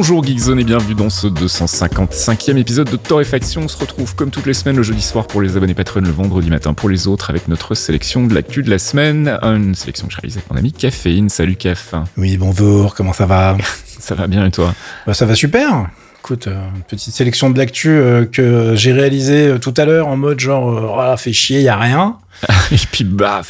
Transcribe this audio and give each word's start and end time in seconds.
Bonjour 0.00 0.24
Geekzone 0.24 0.60
et 0.60 0.64
bienvenue 0.64 0.94
dans 0.94 1.10
ce 1.10 1.26
255e 1.26 2.56
épisode 2.56 2.88
de 2.88 2.96
Torréfaction. 2.96 3.62
On 3.62 3.68
se 3.68 3.76
retrouve 3.76 4.14
comme 4.14 4.30
toutes 4.30 4.46
les 4.46 4.54
semaines 4.54 4.76
le 4.76 4.84
jeudi 4.84 5.02
soir 5.02 5.26
pour 5.26 5.42
les 5.42 5.56
abonnés 5.56 5.74
Patreon, 5.74 6.02
le 6.02 6.12
vendredi 6.12 6.50
matin 6.50 6.72
pour 6.72 6.88
les 6.88 7.08
autres 7.08 7.30
avec 7.30 7.48
notre 7.48 7.74
sélection 7.74 8.24
de 8.24 8.32
l'actu 8.32 8.62
de 8.62 8.70
la 8.70 8.78
semaine. 8.78 9.40
Une 9.42 9.74
sélection 9.74 10.06
que 10.06 10.12
j'ai 10.12 10.20
réalisée 10.20 10.38
avec 10.38 10.52
mon 10.52 10.56
ami 10.56 10.70
Caféine. 10.70 11.28
Salut 11.28 11.56
Caf. 11.56 11.96
Oui, 12.16 12.36
bonjour, 12.36 12.94
comment 12.94 13.12
ça 13.12 13.26
va? 13.26 13.56
Ça 13.98 14.14
va 14.14 14.28
bien 14.28 14.46
et 14.46 14.52
toi? 14.52 14.72
Bah, 15.04 15.14
Ça 15.14 15.26
va 15.26 15.34
super 15.34 15.88
Écoute, 16.20 16.46
euh, 16.46 16.60
une 16.76 16.82
petite 16.82 17.12
sélection 17.12 17.50
de 17.50 17.58
l'actu 17.58 17.88
euh, 17.88 18.24
que 18.24 18.76
j'ai 18.76 18.92
réalisée 18.92 19.48
euh, 19.48 19.58
tout 19.58 19.74
à 19.76 19.84
l'heure 19.84 20.06
en 20.06 20.16
mode 20.16 20.38
genre, 20.38 20.96
oh, 20.96 21.16
fait 21.16 21.32
chier, 21.32 21.60
y 21.60 21.68
a 21.68 21.76
rien. 21.76 22.18
et 22.70 22.76
puis 22.92 23.02
baf 23.02 23.48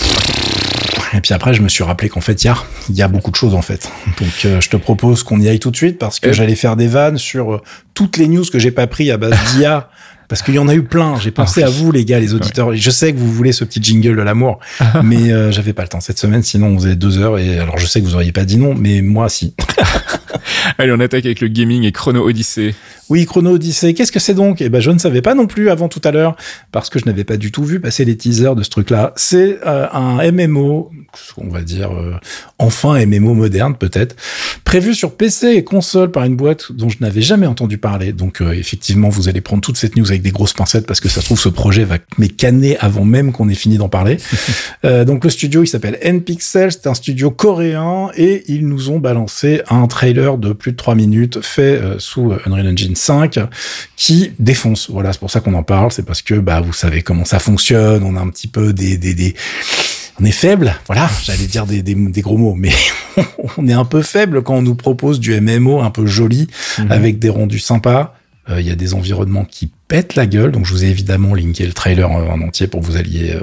et 1.15 1.21
puis 1.21 1.35
après, 1.35 1.55
je 1.55 1.63
me 1.63 1.69
suis 1.69 1.85
rappelé 1.85 2.09
qu'en 2.09 2.21
fait, 2.21 2.45
il 2.45 2.47
y 2.47 2.51
a, 2.51 2.57
il 2.89 2.97
y 2.97 3.03
a 3.03 3.09
beaucoup 3.09 3.31
de 3.31 3.37
choses 3.37 3.55
en 3.55 3.63
fait. 3.63 3.91
Donc, 4.21 4.45
euh, 4.45 4.61
je 4.61 4.69
te 4.69 4.77
propose 4.77 5.23
qu'on 5.23 5.41
y 5.41 5.49
aille 5.49 5.59
tout 5.59 5.71
de 5.71 5.77
suite 5.77 5.99
parce 5.99 6.21
que 6.21 6.33
j'allais 6.33 6.55
faire 6.55 6.77
des 6.77 6.87
vannes 6.87 7.19
sur 7.19 7.55
euh, 7.55 7.63
toutes 7.95 8.17
les 8.17 8.29
news 8.29 8.45
que 8.45 8.59
j'ai 8.59 8.71
pas 8.71 8.87
pris 8.87 9.11
à 9.11 9.17
base 9.17 9.37
d'IA. 9.55 9.91
Parce 10.29 10.43
qu'il 10.43 10.55
y 10.55 10.59
en 10.59 10.69
a 10.69 10.75
eu 10.75 10.83
plein. 10.83 11.19
J'ai 11.19 11.31
pensé 11.31 11.63
à 11.63 11.71
vous, 11.71 11.91
les 11.91 12.05
gars, 12.05 12.21
les 12.21 12.35
auditeurs. 12.35 12.77
Je 12.77 12.91
sais 12.91 13.15
que 13.15 13.19
vous 13.19 13.33
voulez 13.33 13.53
ce 13.53 13.65
petit 13.65 13.83
jingle 13.83 14.15
de 14.15 14.21
l'amour, 14.21 14.59
mais 15.03 15.33
euh, 15.33 15.51
j'avais 15.51 15.73
pas 15.73 15.81
le 15.81 15.89
temps 15.89 16.01
cette 16.01 16.19
semaine. 16.19 16.43
Sinon, 16.43 16.67
on 16.67 16.79
faisait 16.79 16.97
deux 16.97 17.17
heures. 17.17 17.39
Et 17.39 17.59
alors, 17.59 17.79
je 17.79 17.87
sais 17.87 18.03
que 18.03 18.05
vous 18.05 18.15
auriez 18.15 18.31
pas 18.31 18.45
dit 18.45 18.59
non, 18.59 18.75
mais 18.75 19.01
moi, 19.01 19.31
si. 19.31 19.55
Allez, 20.79 20.93
on 20.93 21.01
attaque 21.01 21.25
avec 21.27 21.41
le 21.41 21.49
gaming 21.49 21.85
et 21.85 21.93
Chrono 21.93 22.27
Odyssey. 22.27 22.75
Oui, 23.09 23.25
Chrono 23.25 23.53
Odyssey, 23.53 23.95
qu'est-ce 23.95 24.13
que 24.13 24.19
c'est 24.19 24.35
donc? 24.35 24.61
Eh 24.61 24.69
ben, 24.69 24.81
je 24.81 24.91
ne 24.91 24.99
savais 24.99 25.23
pas 25.23 25.35
non 25.35 25.47
plus 25.47 25.71
avant 25.71 25.89
tout 25.89 26.01
à 26.05 26.11
l'heure, 26.11 26.37
parce 26.73 26.91
que 26.91 26.99
je 26.99 27.07
n'avais 27.07 27.25
pas 27.25 27.39
du 27.39 27.51
tout 27.51 27.65
vu 27.65 27.81
passer 27.81 28.05
les 28.05 28.17
teasers 28.17 28.55
de 28.55 28.63
ce 28.63 28.69
truc-là. 28.69 29.13
C'est 29.17 29.59
euh, 29.67 29.87
un 29.93 30.31
MMO, 30.31 30.91
on 31.39 31.49
va 31.49 31.63
dire 31.63 31.93
euh, 31.93 32.15
enfin 32.59 33.05
MMO 33.07 33.33
moderne 33.33 33.77
peut-être, 33.77 34.15
prévu 34.65 34.95
sur 34.95 35.17
PC 35.17 35.55
et 35.55 35.65
console 35.65 36.11
par 36.11 36.25
une 36.25 36.37
boîte 36.37 36.73
dont 36.73 36.91
je 36.91 36.99
n'avais 37.01 37.23
jamais 37.23 37.47
entendu 37.47 37.79
parler. 37.79 38.13
Donc 38.13 38.43
euh, 38.43 38.53
effectivement, 38.53 39.09
vous 39.09 39.29
allez 39.29 39.41
prendre 39.41 39.63
toute 39.63 39.79
cette 39.79 39.97
news 39.97 40.09
avec 40.09 40.21
des 40.21 40.31
grosses 40.31 40.53
pincettes, 40.53 40.87
parce 40.87 41.01
que 41.01 41.09
ça 41.09 41.21
se 41.23 41.27
trouve 41.27 41.41
ce 41.41 41.49
projet 41.49 41.85
va 41.85 41.97
m'écaner 42.19 42.77
avant 42.79 43.05
même 43.05 43.33
qu'on 43.33 43.49
ait 43.49 43.55
fini 43.55 43.79
d'en 43.79 43.89
parler. 43.89 44.19
donc 44.85 45.25
le 45.25 45.31
studio, 45.31 45.63
il 45.63 45.67
s'appelle 45.67 45.99
Npixel, 46.05 46.73
c'est 46.73 46.87
un 46.87 46.95
studio 46.95 47.31
coréen, 47.31 48.11
et 48.17 48.45
ils 48.49 48.67
nous 48.67 48.91
ont 48.91 48.99
balancé 48.99 49.63
un 49.71 49.87
trailer 49.87 50.18
de 50.19 50.53
plus 50.53 50.73
de 50.73 50.77
3 50.77 50.95
minutes 50.95 51.41
fait 51.41 51.81
sous 51.99 52.33
Unreal 52.47 52.69
Engine 52.69 52.97
5 52.97 53.39
qui 53.97 54.33
défonce. 54.39 54.91
Voilà, 54.91 55.13
c'est 55.13 55.21
pour 55.21 55.31
ça 55.31 55.41
qu'on 55.41 55.55
en 55.55 55.63
parle, 55.63 55.93
c'est 55.93 56.05
parce 56.05 56.23
que 56.23 56.35
bah 56.35 56.61
vous 56.61 56.73
savez 56.73 57.03
comment 57.03 57.25
ça 57.25 57.39
fonctionne, 57.39 58.03
on 58.03 58.17
a 58.17 58.21
un 58.21 58.29
petit 58.29 58.49
peu 58.49 58.73
des 58.73 58.97
des, 58.97 59.15
des 59.15 59.35
on 60.21 60.25
est 60.25 60.33
faible, 60.33 60.75
voilà, 60.87 61.09
j'allais 61.23 61.47
dire 61.47 61.67
des, 61.67 61.83
des, 61.83 61.95
des, 61.95 62.21
gros 62.21 62.37
mots, 62.37 62.55
mais 62.55 62.73
on 63.57 63.69
est 63.69 63.73
un 63.73 63.85
peu 63.85 64.03
faible 64.03 64.43
quand 64.43 64.57
on 64.57 64.63
nous 64.63 64.75
propose 64.75 65.21
du 65.21 65.39
MMO 65.41 65.81
un 65.81 65.91
peu 65.91 66.07
joli, 66.07 66.49
mhm. 66.79 66.93
avec 66.93 67.19
des 67.19 67.31
rendus 67.31 67.61
sympas. 67.61 68.15
Euh, 68.51 68.61
il 68.61 68.67
y 68.67 68.71
a 68.71 68.77
des 68.77 68.95
environnements 68.95 69.45
qui 69.45 69.71
pètent 69.89 70.15
la 70.15 70.27
gueule, 70.27 70.53
donc 70.53 70.67
je 70.67 70.73
vous 70.73 70.85
ai 70.85 70.89
évidemment 70.89 71.35
linké 71.35 71.67
le 71.67 71.73
trailer 71.73 72.11
en 72.11 72.41
entier 72.43 72.67
pour 72.67 72.81
que 72.81 72.87
vous 72.87 72.97
alliez 72.97 73.33
euh, 73.35 73.41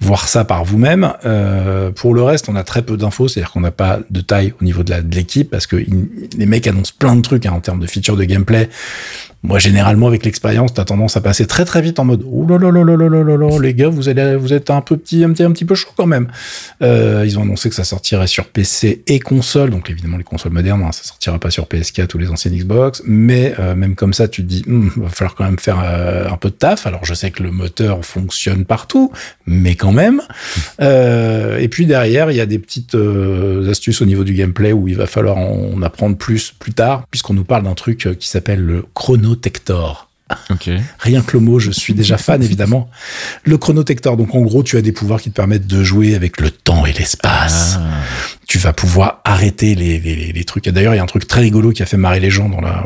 voir 0.00 0.28
ça 0.28 0.44
par 0.44 0.64
vous-même. 0.64 1.12
Euh, 1.24 1.90
pour 1.90 2.14
le 2.14 2.22
reste, 2.22 2.48
on 2.48 2.56
a 2.56 2.62
très 2.62 2.82
peu 2.82 2.96
d'infos, 2.96 3.28
c'est-à-dire 3.28 3.50
qu'on 3.50 3.62
n'a 3.62 3.70
pas 3.70 4.00
de 4.10 4.20
taille 4.20 4.52
au 4.60 4.64
niveau 4.64 4.82
de 4.82 4.94
l'équipe, 5.14 5.50
parce 5.50 5.66
que 5.66 5.76
les 5.76 6.46
mecs 6.46 6.66
annoncent 6.66 6.92
plein 6.98 7.16
de 7.16 7.22
trucs 7.22 7.46
hein, 7.46 7.52
en 7.52 7.60
termes 7.60 7.80
de 7.80 7.86
features 7.86 8.16
de 8.16 8.24
gameplay. 8.24 8.68
Moi, 9.44 9.60
généralement, 9.60 10.08
avec 10.08 10.24
l'expérience, 10.24 10.74
t'as 10.74 10.84
tendance 10.84 11.16
à 11.16 11.20
passer 11.20 11.46
très 11.46 11.64
très 11.64 11.80
vite 11.80 12.00
en 12.00 12.04
mode 12.04 12.24
oh 12.26 12.44
là 12.48 12.58
là 12.58 12.72
là 12.72 12.82
là 12.82 12.96
là 12.96 13.22
là 13.22 13.36
là 13.36 13.58
les 13.60 13.72
gars, 13.72 13.88
vous 13.88 14.08
allez, 14.08 14.34
vous 14.34 14.52
êtes 14.52 14.68
un 14.68 14.80
peu 14.80 14.96
petit, 14.96 15.22
un 15.22 15.30
petit, 15.30 15.44
un 15.44 15.52
petit 15.52 15.64
peu 15.64 15.76
chaud 15.76 15.90
quand 15.96 16.06
même. 16.06 16.26
Euh, 16.82 17.22
ils 17.24 17.38
ont 17.38 17.42
annoncé 17.42 17.68
que 17.68 17.76
ça 17.76 17.84
sortirait 17.84 18.26
sur 18.26 18.46
PC 18.46 19.04
et 19.06 19.20
console, 19.20 19.70
donc 19.70 19.90
évidemment 19.90 20.16
les 20.16 20.24
consoles 20.24 20.52
modernes, 20.52 20.82
hein, 20.82 20.90
ça 20.90 21.04
sortira 21.04 21.38
pas 21.38 21.50
sur 21.50 21.66
PS4 21.66 22.16
ou 22.16 22.18
les 22.18 22.30
anciennes 22.30 22.56
Xbox, 22.56 23.00
mais 23.06 23.54
euh, 23.60 23.76
même 23.76 23.94
comme 23.94 24.12
ça, 24.12 24.26
tu 24.26 24.42
te 24.42 24.48
dis, 24.48 24.64
hm, 24.66 24.90
va 24.96 25.08
falloir 25.08 25.36
quand 25.36 25.44
même 25.44 25.58
faire 25.60 25.77
euh, 25.82 26.28
un 26.28 26.36
peu 26.36 26.50
de 26.50 26.54
taf. 26.54 26.86
Alors, 26.86 27.04
je 27.04 27.14
sais 27.14 27.30
que 27.30 27.42
le 27.42 27.50
moteur 27.50 28.04
fonctionne 28.04 28.64
partout, 28.64 29.12
mais 29.46 29.74
quand 29.74 29.92
même. 29.92 30.22
Euh, 30.80 31.58
et 31.58 31.66
puis 31.68 31.86
derrière, 31.86 32.30
il 32.30 32.36
y 32.36 32.40
a 32.40 32.46
des 32.46 32.58
petites 32.58 32.94
euh, 32.94 33.68
astuces 33.68 34.00
au 34.00 34.04
niveau 34.04 34.22
du 34.22 34.32
gameplay 34.34 34.72
où 34.72 34.86
il 34.86 34.96
va 34.96 35.06
falloir 35.06 35.36
en 35.36 35.82
apprendre 35.82 36.16
plus 36.16 36.54
plus 36.56 36.72
tard, 36.72 37.04
puisqu'on 37.10 37.34
nous 37.34 37.44
parle 37.44 37.64
d'un 37.64 37.74
truc 37.74 38.08
qui 38.18 38.28
s'appelle 38.28 38.60
le 38.60 38.84
chrono 38.94 39.34
Chronotector. 39.34 40.08
Rien 40.98 41.22
que 41.22 41.36
le 41.36 41.40
mot, 41.40 41.58
je 41.58 41.70
suis 41.70 41.94
déjà 41.94 42.18
fan 42.18 42.42
évidemment. 42.42 42.90
Le 43.44 43.58
chronotector, 43.58 44.16
donc 44.16 44.34
en 44.34 44.42
gros, 44.42 44.62
tu 44.62 44.76
as 44.76 44.82
des 44.82 44.92
pouvoirs 44.92 45.20
qui 45.20 45.30
te 45.30 45.36
permettent 45.36 45.66
de 45.66 45.82
jouer 45.82 46.14
avec 46.14 46.40
le 46.40 46.50
temps 46.50 46.86
et 46.86 46.92
l'espace. 46.92 47.78
Ah. 47.78 48.37
Tu 48.48 48.58
vas 48.58 48.72
pouvoir 48.72 49.20
arrêter 49.24 49.76
les, 49.76 50.00
les, 50.00 50.32
les 50.32 50.44
trucs. 50.44 50.68
D'ailleurs, 50.68 50.94
il 50.94 50.96
y 50.96 51.00
a 51.00 51.02
un 51.02 51.06
truc 51.06 51.28
très 51.28 51.42
rigolo 51.42 51.70
qui 51.70 51.82
a 51.82 51.86
fait 51.86 51.96
marrer 51.96 52.18
les 52.18 52.30
gens 52.30 52.48
dans 52.48 52.60
la 52.60 52.84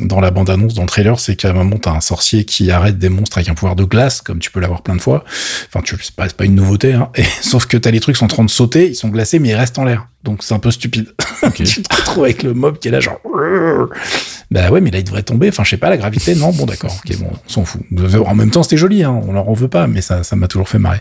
dans 0.00 0.20
la 0.20 0.30
bande 0.30 0.50
annonce, 0.50 0.74
dans 0.74 0.82
le 0.82 0.88
trailer, 0.88 1.18
c'est 1.18 1.36
qu'à 1.36 1.50
un 1.50 1.52
moment, 1.52 1.76
t'as 1.76 1.92
un 1.92 2.00
sorcier 2.00 2.44
qui 2.44 2.70
arrête 2.70 2.98
des 2.98 3.08
monstres 3.08 3.38
avec 3.38 3.48
un 3.48 3.54
pouvoir 3.54 3.76
de 3.76 3.84
glace, 3.84 4.20
comme 4.20 4.38
tu 4.38 4.50
peux 4.50 4.60
l'avoir 4.60 4.82
plein 4.82 4.96
de 4.96 5.00
fois. 5.00 5.24
Enfin, 5.68 5.82
tu 5.82 5.96
c'est 6.00 6.14
pas, 6.14 6.26
pas 6.28 6.44
une 6.44 6.54
nouveauté, 6.54 6.92
hein. 6.92 7.10
Et, 7.14 7.24
sauf 7.42 7.66
que 7.66 7.76
t'as 7.76 7.90
les 7.90 8.00
trucs 8.00 8.16
sont 8.16 8.26
en 8.26 8.28
train 8.28 8.44
de 8.44 8.50
sauter, 8.50 8.88
ils 8.88 8.94
sont 8.94 9.08
glacés, 9.08 9.38
mais 9.38 9.50
ils 9.50 9.54
restent 9.54 9.78
en 9.78 9.84
l'air. 9.84 10.08
Donc 10.24 10.42
c'est 10.42 10.54
un 10.54 10.58
peu 10.58 10.70
stupide. 10.70 11.14
tu 11.54 11.64
te 11.64 11.94
retrouves 11.94 12.24
avec 12.24 12.42
le 12.42 12.54
mob 12.54 12.78
qui 12.78 12.88
est 12.88 12.90
là 12.90 13.00
genre. 13.00 13.20
Bah 14.50 14.70
ouais, 14.70 14.80
mais 14.80 14.90
là 14.90 14.98
il 14.98 15.04
devrait 15.04 15.22
tomber. 15.22 15.48
Enfin, 15.48 15.62
je 15.64 15.70
sais 15.70 15.76
pas, 15.76 15.90
la 15.90 15.98
gravité, 15.98 16.34
non. 16.34 16.52
Bon, 16.52 16.64
d'accord. 16.64 16.96
Ok, 17.04 17.18
bon, 17.18 17.30
on 17.32 17.48
s'en 17.48 17.64
fout. 17.64 17.82
En 18.26 18.34
même 18.34 18.50
temps, 18.50 18.62
c'était 18.62 18.78
joli. 18.78 19.04
Hein, 19.04 19.20
on 19.26 19.32
leur 19.32 19.48
en 19.48 19.52
veut 19.52 19.68
pas, 19.68 19.86
mais 19.86 20.00
ça, 20.00 20.22
ça 20.22 20.36
m'a 20.36 20.48
toujours 20.48 20.68
fait 20.68 20.78
marrer. 20.78 21.00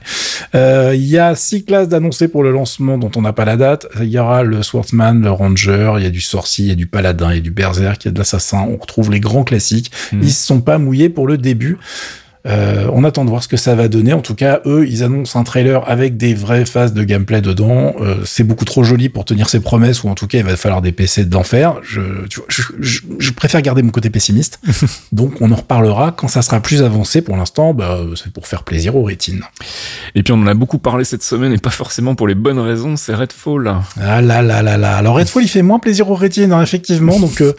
Euh, 0.54 0.94
il 0.94 1.06
y 1.06 1.18
a 1.18 1.34
six 1.36 1.64
classes 1.64 1.88
d'annoncés 1.88 2.28
pour 2.28 2.44
le 2.44 2.52
lancement 2.52 2.98
dont 2.98 3.12
on 3.16 3.22
n'a 3.22 3.34
pas 3.34 3.46
la 3.46 3.56
date. 3.56 3.88
Il 4.02 4.10
y 4.10 4.20
aura 4.20 4.44
le 4.44 4.64
Swordsman, 4.64 5.22
le 5.22 5.32
Ranger, 5.32 5.94
il 5.98 6.04
y 6.04 6.08
a 6.08 6.10
du 6.10 6.22
Sorcier, 6.22 6.66
il 6.66 6.70
y 6.70 6.72
a 6.74 6.76
du 6.76 6.88
Paladin, 6.88 7.32
il 7.32 7.36
y 7.36 7.40
a 7.40 7.42
du 7.42 7.52
Berserk, 7.52 8.04
il 8.04 8.08
y 8.08 8.10
a 8.10 8.12
de 8.12 8.20
l'Assassin. 8.20 8.68
On 8.70 8.76
retrouve 8.76 9.12
les 9.12 9.22
grands 9.22 9.44
classiques. 9.44 9.92
Mmh. 10.12 10.20
Ils 10.24 10.34
se 10.34 10.46
sont 10.46 10.62
pas 10.62 10.78
mouillés 10.78 11.10
pour 11.10 11.28
le 11.28 11.38
début. 11.38 11.78
Euh, 12.48 12.90
on 12.94 13.04
attend 13.04 13.26
de 13.26 13.30
voir 13.30 13.44
ce 13.44 13.48
que 13.48 13.58
ça 13.58 13.76
va 13.76 13.88
donner. 13.88 14.14
En 14.14 14.22
tout 14.22 14.36
cas, 14.36 14.62
eux, 14.66 14.88
ils 14.88 15.04
annoncent 15.04 15.40
un 15.40 15.44
trailer 15.44 15.84
avec 15.88 16.18
des 16.18 16.34
vraies 16.34 16.66
phases 16.66 16.94
de 16.94 17.04
gameplay 17.04 17.42
dedans. 17.42 17.94
Euh, 18.00 18.16
c'est 18.26 18.44
beaucoup 18.44 18.66
trop 18.66 18.84
joli 18.84 19.10
pour 19.10 19.26
tenir 19.26 19.50
ses 19.50 19.60
promesses, 19.60 20.04
ou 20.04 20.10
en 20.10 20.16
tout 20.16 20.28
cas, 20.28 20.38
il 20.38 20.44
va 20.44 20.56
falloir 20.56 20.82
des 20.82 20.92
PC 20.92 21.26
de 21.26 21.34
l'enfer. 21.34 21.76
Je, 21.84 22.02
je, 22.80 23.32
préfère 23.32 23.62
garder 23.62 23.82
mon 23.82 23.92
côté 23.92 24.10
pessimiste. 24.10 24.60
Donc, 25.12 25.42
on 25.42 25.52
en 25.52 25.56
reparlera 25.56 26.12
quand 26.12 26.28
ça 26.28 26.42
sera 26.42 26.60
plus 26.60 26.82
avancé. 26.82 27.22
Pour 27.22 27.36
l'instant, 27.36 27.74
bah, 27.74 28.00
c'est 28.16 28.32
pour 28.32 28.48
faire 28.48 28.64
plaisir 28.64 28.96
aux 28.96 29.04
rétines. 29.04 29.44
Et 30.16 30.24
puis, 30.24 30.34
on 30.34 30.42
en 30.42 30.48
a 30.48 30.54
beaucoup 30.54 30.78
parlé 30.78 31.04
cette 31.04 31.24
semaine, 31.24 31.54
et 31.54 31.58
pas 31.58 31.70
forcément 31.70 32.16
pour 32.16 32.28
les 32.28 32.36
bonnes 32.36 32.60
raisons, 32.60 32.96
c'est 32.96 33.14
Redfall. 33.14 33.76
Ah 34.00 34.22
là 34.22 34.42
là 34.42 34.62
là 34.62 34.78
là. 34.78 34.96
Alors, 34.96 35.16
Redfall, 35.16 35.44
il 35.44 35.50
fait 35.50 35.62
moins 35.62 35.80
plaisir 35.80 36.10
aux 36.10 36.16
rétines, 36.16 36.54
hein, 36.54 36.62
effectivement. 36.62 37.20
Donc, 37.20 37.42
euh, 37.42 37.54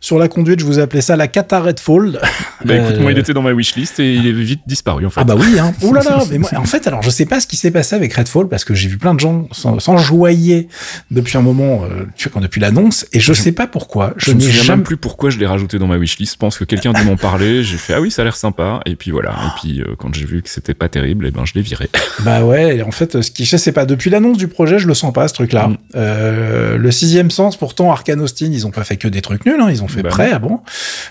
sur 0.00 0.18
la 0.18 0.28
conduite, 0.28 0.60
je 0.60 0.66
vous 0.66 0.78
appelais 0.78 1.00
ça 1.00 1.16
la 1.16 1.28
Cata 1.28 1.60
Redfall. 1.60 2.20
Bah 2.64 2.76
écoute, 2.76 3.00
moi, 3.00 3.12
il 3.12 3.18
était 3.18 3.34
dans 3.34 3.42
ma 3.42 3.52
wishlist 3.52 4.00
et 4.00 4.14
il 4.14 4.26
est 4.26 4.33
vite 4.42 4.62
disparu 4.66 5.06
en 5.06 5.10
fait. 5.10 5.20
Ah 5.20 5.24
bah 5.24 5.36
oui, 5.38 5.58
hein. 5.58 5.72
Ouh 5.82 5.92
là 5.92 6.02
là, 6.02 6.22
mais 6.30 6.38
moi, 6.38 6.50
en 6.56 6.64
fait, 6.64 6.86
alors 6.86 7.02
je 7.02 7.10
sais 7.10 7.26
pas 7.26 7.40
ce 7.40 7.46
qui 7.46 7.56
s'est 7.56 7.70
passé 7.70 7.94
avec 7.94 8.12
Redfall 8.14 8.48
parce 8.48 8.64
que 8.64 8.74
j'ai 8.74 8.88
vu 8.88 8.98
plein 8.98 9.14
de 9.14 9.20
gens 9.20 9.48
s'enjoyer 9.52 10.68
depuis 11.10 11.38
un 11.38 11.42
moment, 11.42 11.84
euh, 11.84 12.04
tu 12.16 12.28
vois, 12.28 12.34
quand 12.34 12.40
depuis 12.40 12.60
l'annonce, 12.60 13.06
et 13.12 13.20
je 13.20 13.32
sais 13.32 13.52
pas 13.52 13.66
pourquoi. 13.66 14.14
Je, 14.16 14.32
ne 14.32 14.40
sais 14.40 14.50
jamais 14.50 14.82
plus 14.82 14.96
pourquoi 14.96 15.30
je 15.30 15.38
l'ai 15.38 15.46
rajouté 15.46 15.78
dans 15.78 15.86
ma 15.86 15.96
wishlist. 15.96 16.34
Je 16.34 16.38
pense 16.38 16.58
que 16.58 16.64
quelqu'un 16.64 16.92
dû 16.92 17.02
m'en 17.04 17.16
parler. 17.16 17.62
J'ai 17.62 17.76
fait 17.76 17.94
ah 17.94 18.00
oui, 18.00 18.10
ça 18.10 18.22
a 18.22 18.24
l'air 18.24 18.36
sympa, 18.36 18.80
et 18.86 18.96
puis 18.96 19.10
voilà. 19.10 19.30
Et 19.30 19.60
puis 19.60 19.80
euh, 19.80 19.94
quand 19.98 20.14
j'ai 20.14 20.24
vu 20.24 20.42
que 20.42 20.48
c'était 20.48 20.74
pas 20.74 20.88
terrible, 20.88 21.26
et 21.26 21.28
eh 21.28 21.30
ben 21.30 21.44
je 21.44 21.54
l'ai 21.54 21.62
viré. 21.62 21.88
Bah 22.20 22.44
ouais. 22.44 22.76
Et 22.76 22.82
en 22.82 22.92
fait, 22.92 23.20
ce 23.20 23.30
qui 23.30 23.44
je 23.44 23.56
sais 23.56 23.72
pas 23.72 23.84
depuis 23.84 24.08
l'annonce 24.08 24.38
du 24.38 24.48
projet, 24.48 24.78
je 24.78 24.86
le 24.86 24.94
sens 24.94 25.12
pas 25.12 25.26
ce 25.28 25.34
truc-là. 25.34 25.68
Mm. 25.68 25.76
Euh, 25.96 26.78
le 26.78 26.90
sixième 26.90 27.30
sens, 27.30 27.56
pourtant, 27.56 27.90
Arkane 27.90 28.20
Austin, 28.20 28.50
ils 28.52 28.66
ont 28.66 28.70
pas 28.70 28.84
fait 28.84 28.96
que 28.96 29.08
des 29.08 29.20
trucs 29.20 29.44
nuls, 29.44 29.60
hein, 29.60 29.68
ils 29.70 29.82
ont 29.82 29.88
fait 29.88 30.02
bah 30.02 30.10
prêt, 30.10 30.30
ah 30.32 30.38
bon? 30.38 30.60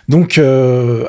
Donc 0.08 0.40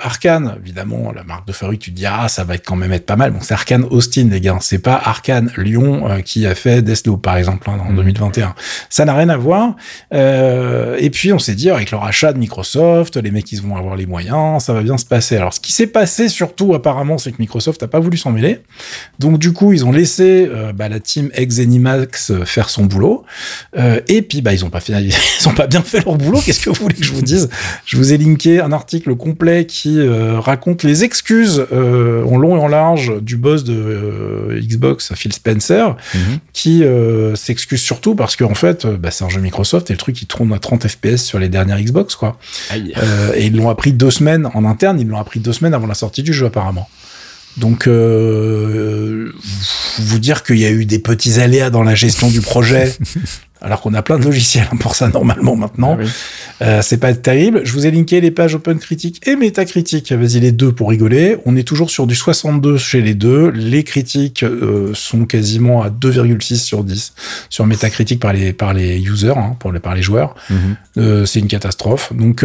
Arkane, 0.02 0.56
évidemment, 0.62 1.12
la 1.14 1.22
marque 1.22 1.46
de 1.46 1.52
fabrique, 1.52 1.80
tu 1.80 1.90
te 1.90 1.96
dis 1.96 2.03
ah 2.06 2.28
ça 2.28 2.44
va 2.44 2.58
quand 2.58 2.76
même 2.76 2.92
être 2.92 3.06
pas 3.06 3.16
mal. 3.16 3.30
Bon, 3.30 3.38
c'est 3.40 3.54
Arkane 3.54 3.84
Austin, 3.90 4.28
les 4.30 4.40
gars. 4.40 4.58
C'est 4.60 4.78
pas 4.78 4.94
Arkane 4.94 5.50
Lyon 5.56 6.08
euh, 6.08 6.20
qui 6.20 6.46
a 6.46 6.54
fait 6.54 6.82
Deathloop, 6.82 7.22
par 7.22 7.36
exemple, 7.36 7.68
hein, 7.70 7.78
en 7.86 7.92
2021. 7.92 8.48
Mm. 8.48 8.54
Ça 8.90 9.04
n'a 9.04 9.14
rien 9.14 9.28
à 9.28 9.36
voir. 9.36 9.76
Euh, 10.12 10.96
et 10.98 11.10
puis, 11.10 11.32
on 11.32 11.38
s'est 11.38 11.54
dit, 11.54 11.70
avec 11.70 11.90
le 11.90 11.98
rachat 11.98 12.32
de 12.32 12.38
Microsoft, 12.38 13.16
les 13.16 13.30
mecs, 13.30 13.50
ils 13.52 13.62
vont 13.62 13.76
avoir 13.76 13.96
les 13.96 14.06
moyens, 14.06 14.62
ça 14.64 14.72
va 14.72 14.82
bien 14.82 14.98
se 14.98 15.04
passer. 15.04 15.36
Alors, 15.36 15.54
ce 15.54 15.60
qui 15.60 15.72
s'est 15.72 15.86
passé, 15.86 16.28
surtout, 16.28 16.74
apparemment, 16.74 17.18
c'est 17.18 17.32
que 17.32 17.36
Microsoft 17.38 17.82
n'a 17.82 17.88
pas 17.88 18.00
voulu 18.00 18.16
s'en 18.16 18.30
mêler. 18.30 18.60
Donc, 19.18 19.38
du 19.38 19.52
coup, 19.52 19.72
ils 19.72 19.84
ont 19.84 19.92
laissé 19.92 20.48
euh, 20.50 20.72
bah, 20.72 20.88
la 20.88 21.00
team 21.00 21.30
ex-Zenimax 21.34 22.32
faire 22.44 22.70
son 22.70 22.84
boulot. 22.84 23.24
et 24.08 24.22
puis, 24.22 24.42
bah, 24.42 24.52
ils 24.52 24.64
ont 24.64 24.70
pas 24.70 24.80
fait, 24.80 24.92
ils 25.40 25.48
ont 25.48 25.54
pas 25.54 25.66
bien 25.66 25.82
fait 25.82 26.04
leur 26.04 26.16
boulot. 26.16 26.40
Qu'est-ce 26.44 26.60
que 26.60 26.70
vous 26.70 26.82
voulez 26.82 26.96
que 26.96 27.04
je 27.04 27.12
vous 27.12 27.22
dise? 27.22 27.48
Je 27.84 27.96
vous 27.96 28.12
ai 28.12 28.18
linké 28.18 28.60
un 28.60 28.72
article 28.72 29.14
complet 29.16 29.66
qui 29.66 30.00
raconte 30.08 30.82
les 30.82 31.04
excuses 31.04 31.66
euh, 31.84 32.24
en 32.24 32.36
long 32.38 32.56
et 32.56 32.60
en 32.60 32.66
large 32.68 33.12
du 33.20 33.36
boss 33.36 33.64
de 33.64 33.74
euh, 33.74 34.60
Xbox, 34.60 35.12
Phil 35.14 35.32
Spencer, 35.32 35.96
Mhm. 36.14 36.38
qui 36.52 36.82
euh, 36.84 37.34
s'excuse 37.34 37.80
surtout 37.80 38.14
parce 38.14 38.36
qu'en 38.36 38.54
fait, 38.54 38.84
euh, 38.84 38.96
bah, 38.96 39.10
c'est 39.10 39.24
un 39.24 39.28
jeu 39.28 39.40
Microsoft 39.40 39.90
et 39.90 39.92
le 39.92 39.98
truc 39.98 40.20
il 40.22 40.26
tourne 40.26 40.52
à 40.52 40.58
30 40.58 40.86
FPS 40.88 41.18
sur 41.22 41.38
les 41.38 41.48
dernières 41.48 41.80
Xbox, 41.80 42.14
quoi. 42.16 42.38
Et 43.36 43.46
ils 43.46 43.54
l'ont 43.56 43.68
appris 43.68 43.92
deux 43.92 44.10
semaines 44.10 44.48
en 44.54 44.64
interne, 44.64 44.98
ils 45.00 45.06
l'ont 45.06 45.18
appris 45.20 45.40
deux 45.40 45.52
semaines 45.52 45.74
avant 45.74 45.86
la 45.86 45.94
sortie 45.94 46.22
du 46.22 46.32
jeu 46.32 46.46
apparemment. 46.46 46.88
Donc, 47.56 47.86
euh, 47.86 49.32
vous 49.98 50.18
dire 50.18 50.42
qu'il 50.42 50.58
y 50.58 50.64
a 50.66 50.70
eu 50.70 50.86
des 50.86 50.98
petits 50.98 51.38
aléas 51.40 51.70
dans 51.70 51.82
la 51.84 51.94
gestion 51.94 52.28
du 52.28 52.40
projet, 52.40 52.92
alors 53.64 53.80
qu'on 53.80 53.94
a 53.94 54.02
plein 54.02 54.18
de 54.18 54.24
logiciels 54.24 54.68
pour 54.80 54.94
ça 54.94 55.08
normalement 55.08 55.56
maintenant. 55.56 55.96
Ah 55.98 56.02
oui. 56.02 56.10
Euh, 56.62 56.80
c'est 56.82 56.98
pas 56.98 57.12
terrible. 57.14 57.62
Je 57.64 57.72
vous 57.72 57.86
ai 57.86 57.90
linké 57.90 58.20
les 58.20 58.30
pages 58.30 58.54
OpenCritic 58.54 59.26
et 59.26 59.36
Metacritic. 59.36 60.12
Vas-y 60.12 60.40
les 60.40 60.52
deux 60.52 60.72
pour 60.72 60.90
rigoler. 60.90 61.38
On 61.46 61.56
est 61.56 61.64
toujours 61.64 61.90
sur 61.90 62.06
du 62.06 62.14
62 62.14 62.76
chez 62.76 63.00
les 63.00 63.14
deux. 63.14 63.48
Les 63.50 63.82
critiques 63.82 64.42
euh, 64.42 64.92
sont 64.94 65.24
quasiment 65.24 65.82
à 65.82 65.88
2,6 65.90 66.56
sur 66.56 66.84
10 66.84 67.14
sur 67.48 67.66
Metacritic 67.66 68.20
par 68.20 68.32
les 68.32 68.52
par 68.52 68.74
les 68.74 69.00
users, 69.00 69.36
hein, 69.36 69.56
pour 69.58 69.72
les 69.72 69.80
par 69.80 69.94
les 69.94 70.02
joueurs. 70.02 70.34
Mhm. 70.50 70.58
Euh, 70.98 71.26
c'est 71.26 71.40
une 71.40 71.48
catastrophe. 71.48 72.12
Donc 72.14 72.44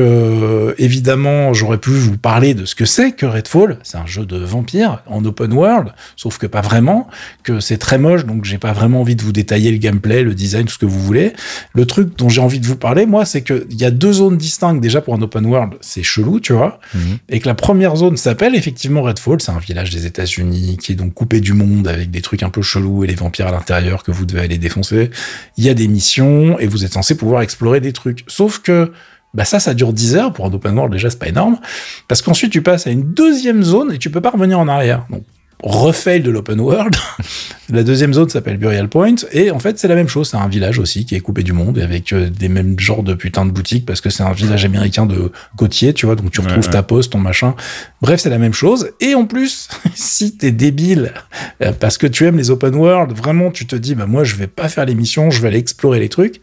évidemment, 0.77 1.53
j'aurais 1.53 1.77
pu 1.77 1.91
vous 1.91 2.17
parler 2.17 2.53
de 2.53 2.65
ce 2.65 2.75
que 2.75 2.85
c'est 2.85 3.11
que 3.11 3.25
Redfall. 3.25 3.77
C'est 3.83 3.97
un 3.97 4.05
jeu 4.05 4.25
de 4.25 4.37
vampire 4.37 5.03
en 5.07 5.23
open 5.25 5.53
world, 5.53 5.89
sauf 6.15 6.37
que 6.37 6.47
pas 6.47 6.61
vraiment, 6.61 7.07
que 7.43 7.59
c'est 7.59 7.77
très 7.77 7.97
moche, 7.97 8.25
donc 8.25 8.45
j'ai 8.45 8.57
pas 8.57 8.73
vraiment 8.73 9.01
envie 9.01 9.15
de 9.15 9.21
vous 9.21 9.31
détailler 9.31 9.71
le 9.71 9.77
gameplay, 9.77 10.23
le 10.23 10.33
design, 10.33 10.65
tout 10.65 10.73
ce 10.73 10.79
que 10.79 10.85
vous 10.85 11.08
voulez. 11.09 11.33
Le 11.73 11.85
truc 11.85 12.17
dont 12.17 12.29
j'ai 12.29 12.41
envie 12.41 12.59
de 12.59 12.65
vous 12.67 12.75
parler, 12.75 13.05
moi, 13.05 13.25
c'est 13.25 13.41
que 13.41 13.65
il 13.69 13.79
y 13.79 13.85
a 13.85 13.91
deux 13.91 14.13
zones 14.13 14.37
distinctes 14.37 14.81
déjà 14.81 15.01
pour 15.01 15.13
un 15.15 15.21
open 15.21 15.45
world, 15.45 15.73
c'est 15.81 16.03
chelou, 16.03 16.39
tu 16.39 16.53
vois, 16.53 16.79
Mhm. 16.93 17.17
et 17.29 17.39
que 17.39 17.47
la 17.47 17.55
première 17.55 17.95
zone 17.95 18.15
s'appelle 18.17 18.55
effectivement 18.55 19.01
Redfall, 19.01 19.41
c'est 19.41 19.51
un 19.51 19.59
village 19.59 19.89
des 19.89 20.05
États-Unis 20.05 20.77
qui 20.81 20.93
est 20.93 20.95
donc 20.95 21.13
coupé 21.13 21.41
du 21.41 21.53
monde 21.53 21.87
avec 21.87 22.11
des 22.11 22.21
trucs 22.21 22.43
un 22.43 22.49
peu 22.49 22.61
chelous 22.61 23.03
et 23.03 23.07
les 23.07 23.15
vampires 23.15 23.47
à 23.47 23.51
l'intérieur 23.51 24.03
que 24.03 24.11
vous 24.11 24.25
devez 24.25 24.41
aller 24.41 24.57
défoncer. 24.57 25.09
Il 25.57 25.63
y 25.63 25.69
a 25.69 25.73
des 25.73 25.87
missions 25.87 26.57
et 26.59 26.67
vous 26.67 26.85
êtes 26.85 26.93
censé 26.93 27.15
pouvoir 27.15 27.41
explorer 27.41 27.79
des 27.81 27.93
trucs. 27.93 28.23
Sauf 28.27 28.59
que 28.59 28.91
bah 29.33 29.45
ça, 29.45 29.59
ça 29.59 29.73
dure 29.75 29.93
10 29.93 30.15
heures 30.15 30.33
pour 30.33 30.45
un 30.47 30.53
open 30.53 30.73
world 30.75 30.91
déjà, 30.91 31.09
c'est 31.09 31.19
pas 31.19 31.27
énorme, 31.27 31.59
parce 32.07 32.21
qu'ensuite 32.23 32.51
tu 32.51 32.61
passes 32.63 32.87
à 32.87 32.89
une 32.91 33.13
deuxième 33.13 33.61
zone 33.63 33.93
et 33.93 33.97
tu 33.99 34.09
peux 34.09 34.21
pas 34.21 34.31
revenir 34.31 34.57
en 34.59 34.67
arrière. 34.67 35.05
Donc 35.11 35.23
refail 35.63 36.21
de 36.21 36.31
l'open 36.31 36.59
world. 36.59 36.95
la 37.69 37.83
deuxième 37.83 38.13
zone 38.13 38.29
s'appelle 38.29 38.57
Burial 38.57 38.87
Point 38.87 39.15
et 39.31 39.51
en 39.51 39.59
fait 39.59 39.77
c'est 39.77 39.87
la 39.87 39.95
même 39.95 40.07
chose, 40.07 40.29
c'est 40.29 40.37
un 40.37 40.47
village 40.47 40.79
aussi 40.79 41.05
qui 41.05 41.15
est 41.15 41.19
coupé 41.19 41.43
du 41.43 41.53
monde 41.53 41.77
avec 41.79 42.13
euh, 42.13 42.29
des 42.29 42.49
mêmes 42.49 42.79
genres 42.79 43.03
de 43.03 43.13
putain 43.13 43.45
de 43.45 43.51
boutiques 43.51 43.85
parce 43.85 44.01
que 44.01 44.09
c'est 44.09 44.23
un 44.23 44.31
village 44.31 44.65
américain 44.65 45.05
de 45.05 45.31
côtier, 45.57 45.93
tu 45.93 46.05
vois, 46.05 46.15
donc 46.15 46.31
tu 46.31 46.41
retrouves 46.41 46.65
ouais. 46.65 46.71
ta 46.71 46.83
poste, 46.83 47.11
ton 47.11 47.19
machin. 47.19 47.55
Bref, 48.01 48.21
c'est 48.21 48.29
la 48.29 48.37
même 48.37 48.53
chose 48.53 48.91
et 49.01 49.15
en 49.15 49.25
plus, 49.25 49.67
si 49.93 50.37
t'es 50.37 50.51
débile 50.51 51.13
euh, 51.61 51.71
parce 51.77 51.97
que 51.97 52.07
tu 52.07 52.25
aimes 52.25 52.37
les 52.37 52.51
open 52.51 52.75
world, 52.75 53.15
vraiment 53.15 53.51
tu 53.51 53.67
te 53.67 53.75
dis 53.75 53.95
bah 53.95 54.05
moi 54.05 54.23
je 54.23 54.35
vais 54.35 54.47
pas 54.47 54.69
faire 54.69 54.85
les 54.85 54.95
missions, 54.95 55.29
je 55.29 55.41
vais 55.41 55.49
aller 55.49 55.59
explorer 55.59 55.99
les 55.99 56.09
trucs. 56.09 56.41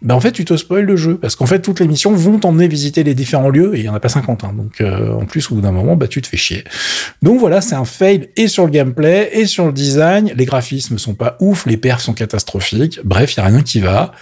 Bah 0.00 0.14
en 0.14 0.20
fait 0.20 0.32
tu 0.32 0.44
te 0.44 0.56
spoil 0.56 0.84
le 0.84 0.96
jeu 0.96 1.16
parce 1.16 1.34
qu'en 1.34 1.46
fait 1.46 1.60
toutes 1.60 1.80
les 1.80 1.88
missions 1.88 2.12
vont 2.12 2.38
t'emmener 2.38 2.68
visiter 2.68 3.02
les 3.02 3.14
différents 3.14 3.50
lieux 3.50 3.74
et 3.74 3.80
il 3.80 3.84
y 3.84 3.88
en 3.88 3.94
a 3.94 4.00
pas 4.00 4.08
50 4.08 4.44
hein, 4.44 4.52
donc 4.56 4.80
euh, 4.80 5.12
en 5.12 5.24
plus 5.24 5.50
au 5.50 5.56
bout 5.56 5.60
d'un 5.60 5.72
moment 5.72 5.96
bah 5.96 6.06
tu 6.06 6.22
te 6.22 6.28
fais 6.28 6.36
chier. 6.36 6.62
Donc 7.22 7.40
voilà, 7.40 7.60
c'est 7.60 7.74
un 7.74 7.84
fail 7.84 8.28
et 8.36 8.46
sur 8.46 8.57
le 8.66 8.72
gameplay 8.72 9.30
et 9.32 9.46
sur 9.46 9.66
le 9.66 9.72
design. 9.72 10.32
Les 10.36 10.44
graphismes 10.44 10.98
sont 10.98 11.14
pas 11.14 11.36
ouf, 11.40 11.66
les 11.66 11.76
perfs 11.76 12.02
sont 12.02 12.14
catastrophiques. 12.14 13.00
Bref, 13.04 13.34
il 13.34 13.38
y 13.38 13.40
a 13.40 13.46
rien 13.46 13.62
qui 13.62 13.80
va. 13.80 14.12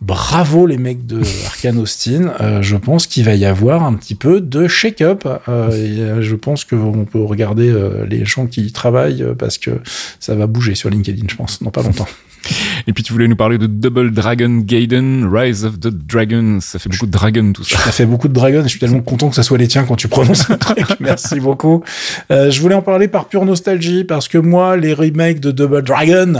Bravo 0.00 0.66
les 0.66 0.78
mecs 0.78 1.06
de 1.06 1.20
Arkane 1.46 1.78
Austin. 1.78 2.32
Euh, 2.40 2.62
je 2.62 2.76
pense 2.76 3.06
qu'il 3.06 3.24
va 3.24 3.34
y 3.34 3.44
avoir 3.44 3.84
un 3.84 3.94
petit 3.94 4.14
peu 4.14 4.40
de 4.40 4.66
shake-up. 4.66 5.26
Euh, 5.26 5.70
euh, 5.70 6.22
je 6.22 6.36
pense 6.36 6.64
qu'on 6.64 7.04
peut 7.04 7.22
regarder 7.22 7.68
euh, 7.68 8.06
les 8.06 8.24
gens 8.24 8.46
qui 8.46 8.62
y 8.62 8.72
travaillent 8.72 9.26
parce 9.38 9.58
que 9.58 9.70
ça 10.18 10.34
va 10.34 10.46
bouger 10.46 10.74
sur 10.74 10.88
LinkedIn, 10.88 11.26
je 11.28 11.36
pense, 11.36 11.62
dans 11.62 11.70
pas 11.70 11.82
longtemps. 11.82 12.08
Et 12.86 12.92
puis 12.92 13.02
tu 13.02 13.12
voulais 13.12 13.28
nous 13.28 13.36
parler 13.36 13.58
de 13.58 13.66
Double 13.66 14.12
Dragon 14.12 14.58
Gaiden, 14.58 15.28
Rise 15.32 15.64
of 15.64 15.80
the 15.80 15.88
Dragon. 15.88 16.58
Ça 16.60 16.78
fait 16.78 16.88
beaucoup 16.88 17.06
de 17.06 17.10
dragon 17.10 17.52
tout 17.52 17.64
ça. 17.64 17.78
Ça 17.78 17.92
fait 17.92 18.06
beaucoup 18.06 18.28
de 18.28 18.32
dragons. 18.32 18.62
Je 18.62 18.68
suis 18.68 18.78
tellement 18.78 19.00
content 19.00 19.28
que 19.28 19.34
ça 19.34 19.42
soit 19.42 19.58
les 19.58 19.68
tiens 19.68 19.84
quand 19.84 19.96
tu 19.96 20.08
prononces 20.08 20.48
le 20.48 20.56
truc. 20.56 20.84
Merci 21.00 21.40
beaucoup. 21.40 21.82
Euh, 22.30 22.50
je 22.50 22.60
voulais 22.60 22.74
en 22.74 22.82
parler 22.82 23.08
par 23.08 23.26
pure 23.26 23.44
nostalgie 23.44 24.04
parce 24.04 24.28
que 24.28 24.38
moi, 24.38 24.76
les 24.76 24.92
remakes 24.92 25.40
de 25.40 25.50
Double 25.50 25.82
Dragon, 25.82 26.34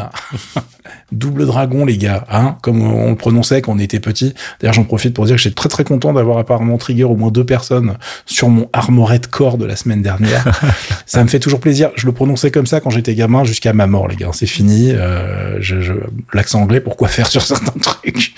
double 1.13 1.47
dragon, 1.47 1.85
les 1.85 1.99
gars, 1.99 2.25
hein, 2.31 2.57
comme 2.63 2.83
on 2.83 3.11
le 3.11 3.17
prononçait 3.17 3.61
quand 3.63 3.73
on 3.73 3.79
était 3.79 4.01
petit. 4.01 4.35
D'ailleurs, 4.61 4.75
j'en 4.75 4.85
profite 4.85 5.15
pour 5.15 5.27
dire 5.27 5.37
que 5.37 5.43
j'étais 5.43 5.55
très 5.55 5.69
très 5.69 5.85
content 5.85 6.13
d'avoir 6.13 6.39
apparemment 6.39 6.79
trigger 6.79 7.05
au 7.05 7.17
moins 7.17 7.31
deux 7.31 7.45
personnes 7.45 7.95
sur 8.27 8.49
mon 8.49 8.69
Armored 8.73 9.27
Core 9.27 9.59
de 9.59 9.65
la 9.67 9.77
semaine 9.77 10.03
dernière. 10.03 10.61
ça 11.07 11.23
me 11.23 11.29
fait 11.29 11.41
toujours 11.41 11.61
plaisir. 11.61 11.91
Je 11.97 12.07
le 12.07 12.13
prononçais 12.13 12.51
comme 12.51 12.67
ça 12.67 12.81
quand 12.81 12.91
j'étais 12.91 13.15
gamin 13.15 13.45
jusqu'à 13.45 13.73
ma 13.73 13.87
mort, 13.87 14.09
les 14.09 14.17
gars. 14.17 14.31
C'est 14.33 14.47
fini. 14.47 14.91
Euh, 14.93 15.57
je, 15.61 15.81
je- 15.81 15.93
l'accent 16.33 16.61
anglais, 16.63 16.81
pourquoi 16.81 17.09
faire 17.09 17.27
sur 17.27 17.43
certains 17.43 17.79
trucs? 17.81 18.35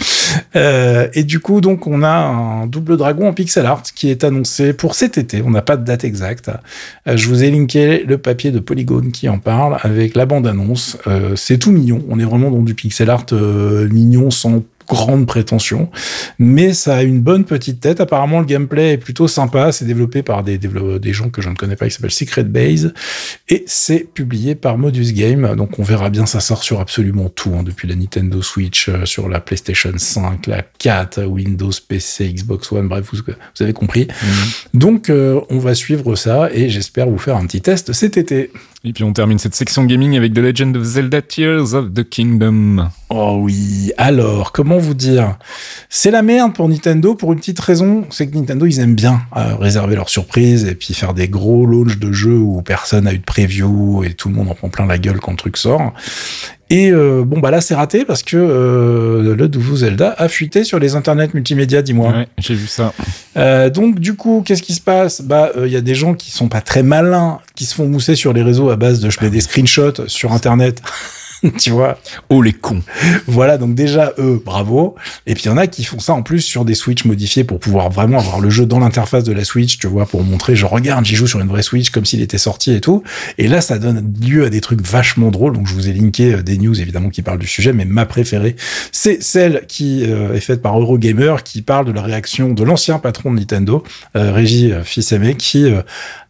Euh, 0.56 1.08
Et 1.14 1.24
du 1.24 1.40
coup, 1.40 1.60
donc, 1.60 1.86
on 1.86 2.02
a 2.02 2.08
un 2.10 2.66
double 2.66 2.96
dragon 2.96 3.28
en 3.28 3.32
pixel 3.32 3.66
art 3.66 3.82
qui 3.94 4.10
est 4.10 4.24
annoncé 4.24 4.72
pour 4.72 4.94
cet 4.94 5.18
été. 5.18 5.42
On 5.44 5.50
n'a 5.50 5.62
pas 5.62 5.76
de 5.76 5.84
date 5.84 6.04
exacte. 6.04 6.50
Euh, 7.06 7.16
je 7.16 7.28
vous 7.28 7.42
ai 7.44 7.50
linké 7.50 8.04
le 8.06 8.18
papier 8.18 8.50
de 8.50 8.58
Polygon 8.58 9.10
qui 9.12 9.28
en 9.28 9.38
parle 9.38 9.78
avec 9.82 10.16
la 10.16 10.26
bande-annonce. 10.26 10.96
Euh, 11.06 11.36
c'est 11.36 11.58
tout 11.58 11.72
mignon. 11.72 12.02
On 12.08 12.18
est 12.18 12.24
vraiment 12.24 12.41
dans 12.50 12.62
du 12.62 12.74
pixel 12.74 13.10
art 13.10 13.26
euh, 13.32 13.88
mignon 13.88 14.30
sans 14.30 14.62
grande 14.88 15.26
prétention, 15.26 15.90
mais 16.38 16.74
ça 16.74 16.96
a 16.96 17.02
une 17.02 17.20
bonne 17.20 17.44
petite 17.44 17.80
tête. 17.80 18.00
Apparemment, 18.00 18.40
le 18.40 18.46
gameplay 18.46 18.92
est 18.92 18.98
plutôt 18.98 19.28
sympa. 19.28 19.72
C'est 19.72 19.84
développé 19.84 20.22
par 20.22 20.42
des, 20.42 20.58
des 20.58 21.12
gens 21.12 21.30
que 21.30 21.40
je 21.40 21.48
ne 21.48 21.54
connais 21.54 21.76
pas, 21.76 21.86
qui 21.86 21.92
s'appellent 21.92 22.10
Secret 22.10 22.44
Base, 22.44 22.92
et 23.48 23.64
c'est 23.66 24.00
publié 24.12 24.54
par 24.54 24.78
Modus 24.78 25.12
Game. 25.12 25.54
Donc, 25.56 25.78
on 25.78 25.82
verra 25.82 26.10
bien. 26.10 26.26
Ça 26.26 26.40
sort 26.40 26.62
sur 26.62 26.80
absolument 26.80 27.28
tout, 27.28 27.52
hein, 27.56 27.62
depuis 27.62 27.88
la 27.88 27.94
Nintendo 27.94 28.42
Switch, 28.42 28.88
euh, 28.88 29.04
sur 29.04 29.28
la 29.28 29.40
PlayStation 29.40 29.92
5, 29.96 30.46
la 30.46 30.62
4, 30.62 31.24
Windows 31.24 31.70
PC, 31.86 32.32
Xbox 32.32 32.70
One. 32.72 32.88
Bref, 32.88 33.06
vous, 33.12 33.18
vous 33.24 33.62
avez 33.62 33.72
compris. 33.72 34.08
Donc, 34.74 35.10
euh, 35.10 35.40
on 35.50 35.58
va 35.58 35.74
suivre 35.74 36.16
ça, 36.16 36.50
et 36.52 36.68
j'espère 36.68 37.08
vous 37.08 37.18
faire 37.18 37.36
un 37.36 37.46
petit 37.46 37.60
test 37.60 37.92
cet 37.92 38.16
été. 38.16 38.50
Et 38.84 38.92
puis 38.92 39.04
on 39.04 39.12
termine 39.12 39.38
cette 39.38 39.54
section 39.54 39.84
gaming 39.84 40.16
avec 40.16 40.34
The 40.34 40.38
Legend 40.38 40.76
of 40.76 40.82
Zelda 40.82 41.22
Tears 41.22 41.72
of 41.72 41.94
the 41.94 42.02
Kingdom. 42.02 42.88
Oh 43.10 43.38
oui, 43.40 43.92
alors, 43.96 44.50
comment 44.50 44.78
vous 44.78 44.94
dire? 44.94 45.38
C'est 45.88 46.10
la 46.10 46.22
merde 46.22 46.52
pour 46.52 46.68
Nintendo 46.68 47.14
pour 47.14 47.32
une 47.32 47.38
petite 47.38 47.60
raison, 47.60 48.06
c'est 48.10 48.26
que 48.26 48.34
Nintendo, 48.34 48.66
ils 48.66 48.80
aiment 48.80 48.96
bien 48.96 49.22
euh, 49.36 49.54
réserver 49.54 49.94
leurs 49.94 50.08
surprises 50.08 50.64
et 50.64 50.74
puis 50.74 50.94
faire 50.94 51.14
des 51.14 51.28
gros 51.28 51.64
launches 51.64 52.00
de 52.00 52.10
jeux 52.10 52.38
où 52.38 52.60
personne 52.62 53.06
a 53.06 53.12
eu 53.12 53.18
de 53.18 53.24
preview 53.24 54.02
et 54.02 54.14
tout 54.14 54.28
le 54.28 54.34
monde 54.34 54.48
en 54.48 54.54
prend 54.54 54.68
plein 54.68 54.86
la 54.86 54.98
gueule 54.98 55.20
quand 55.20 55.30
le 55.30 55.36
truc 55.36 55.58
sort. 55.58 55.92
Et 56.72 56.90
euh, 56.90 57.22
bon, 57.22 57.38
bah 57.38 57.50
là, 57.50 57.60
c'est 57.60 57.74
raté 57.74 58.06
parce 58.06 58.22
que 58.22 58.34
euh, 58.38 59.36
le 59.36 59.46
nouveau 59.46 59.76
Zelda 59.76 60.14
a 60.16 60.26
fuité 60.30 60.64
sur 60.64 60.78
les 60.78 60.94
internets 60.94 61.28
multimédia, 61.34 61.82
dis-moi. 61.82 62.12
Ouais, 62.12 62.28
j'ai 62.38 62.54
vu 62.54 62.66
ça. 62.66 62.94
Euh, 63.36 63.68
donc 63.68 64.00
du 64.00 64.14
coup, 64.14 64.42
qu'est-ce 64.42 64.62
qui 64.62 64.72
se 64.72 64.80
passe? 64.80 65.20
Bah, 65.20 65.50
il 65.62 65.70
y 65.70 65.76
a 65.76 65.82
des 65.82 65.94
gens 65.94 66.14
qui 66.14 66.30
sont 66.30 66.48
pas 66.48 66.62
très 66.62 66.82
malins, 66.82 67.40
qui 67.54 67.66
se 67.66 67.74
font 67.74 67.86
mousser 67.86 68.14
sur 68.14 68.32
les 68.32 68.42
réseaux 68.42 68.70
à 68.70 68.76
base 68.76 69.00
de 69.00 69.10
je 69.10 69.18
mets 69.20 69.28
des 69.28 69.42
screenshots 69.42 70.06
sur 70.08 70.32
internet. 70.32 70.80
tu 71.58 71.70
vois 71.70 71.98
Oh 72.28 72.42
les 72.42 72.52
cons. 72.52 72.82
Voilà, 73.26 73.58
donc 73.58 73.74
déjà 73.74 74.12
eux, 74.18 74.40
bravo. 74.44 74.94
Et 75.26 75.34
puis 75.34 75.44
il 75.44 75.48
y 75.48 75.50
en 75.50 75.56
a 75.56 75.66
qui 75.66 75.84
font 75.84 75.98
ça 75.98 76.12
en 76.12 76.22
plus 76.22 76.40
sur 76.40 76.64
des 76.64 76.74
Switch 76.74 77.04
modifiés 77.04 77.44
pour 77.44 77.58
pouvoir 77.58 77.90
vraiment 77.90 78.18
avoir 78.18 78.40
le 78.40 78.50
jeu 78.50 78.66
dans 78.66 78.78
l'interface 78.78 79.24
de 79.24 79.32
la 79.32 79.44
Switch, 79.44 79.78
tu 79.78 79.86
vois, 79.86 80.06
pour 80.06 80.22
montrer, 80.22 80.54
je 80.54 80.66
regarde, 80.66 81.04
j'y 81.04 81.16
joue 81.16 81.26
sur 81.26 81.40
une 81.40 81.48
vraie 81.48 81.62
Switch 81.62 81.90
comme 81.90 82.04
s'il 82.04 82.20
était 82.20 82.38
sorti 82.38 82.72
et 82.72 82.80
tout. 82.80 83.02
Et 83.38 83.48
là, 83.48 83.60
ça 83.60 83.78
donne 83.78 84.12
lieu 84.20 84.44
à 84.44 84.50
des 84.50 84.60
trucs 84.60 84.80
vachement 84.80 85.30
drôles. 85.30 85.54
Donc 85.54 85.66
je 85.66 85.74
vous 85.74 85.88
ai 85.88 85.92
linké 85.92 86.34
euh, 86.34 86.42
des 86.42 86.58
news 86.58 86.80
évidemment 86.80 87.10
qui 87.10 87.22
parlent 87.22 87.38
du 87.38 87.46
sujet, 87.46 87.72
mais 87.72 87.84
ma 87.84 88.06
préférée, 88.06 88.56
c'est 88.92 89.22
celle 89.22 89.64
qui 89.66 90.04
euh, 90.04 90.34
est 90.34 90.40
faite 90.40 90.62
par 90.62 90.78
Eurogamer, 90.78 91.36
qui 91.44 91.62
parle 91.62 91.86
de 91.86 91.92
la 91.92 92.02
réaction 92.02 92.52
de 92.52 92.62
l'ancien 92.62 92.98
patron 92.98 93.32
de 93.32 93.38
Nintendo, 93.38 93.82
euh, 94.16 94.32
Régis 94.32 94.72
Fils-Aimé, 94.84 95.34
qui 95.34 95.72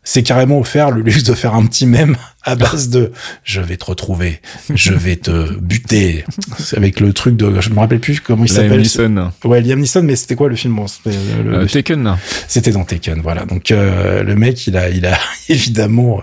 s'est 0.05 0.23
carrément 0.23 0.59
offert 0.59 0.91
le 0.91 1.03
luxe 1.03 1.23
de 1.23 1.35
faire 1.35 1.55
un 1.55 1.65
petit 1.67 1.87
mème 1.87 2.17
à 2.45 2.55
base 2.57 2.89
de 2.89 3.13
je 3.45 3.61
vais 3.61 3.77
te 3.77 3.85
retrouver, 3.85 4.41
je 4.75 4.93
vais 4.93 5.17
te 5.17 5.55
buter. 5.59 6.25
C'est 6.59 6.77
avec 6.77 7.01
le 7.01 7.13
truc 7.13 7.37
de 7.37 7.61
je 7.61 7.71
me 7.71 7.79
rappelle 7.79 8.01
plus 8.01 8.21
comment 8.21 8.45
il 8.45 8.53
Liam 8.53 8.63
s'appelle. 8.63 8.81
Neeson. 8.81 9.31
Ouais, 9.45 9.61
Liam 9.61 9.79
Neeson, 9.81 10.03
mais 10.03 10.17
c'était 10.17 10.35
quoi 10.35 10.49
le 10.49 10.57
film 10.57 10.75
Bon, 10.75 10.87
c'était 10.87 11.17
euh, 11.17 11.43
le- 11.45 11.55
Euh, 11.55 11.61
le- 11.63 11.67
Taken. 11.69 12.17
C'était 12.49 12.73
dans 12.73 12.85
Taken, 12.85 13.21
voilà. 13.23 13.45
Donc 13.45 13.71
euh, 13.71 14.23
le 14.23 14.35
mec, 14.35 14.67
il 14.67 14.77
a, 14.77 14.89
il 14.91 15.07
a 15.07 15.17
évidemment 15.49 16.23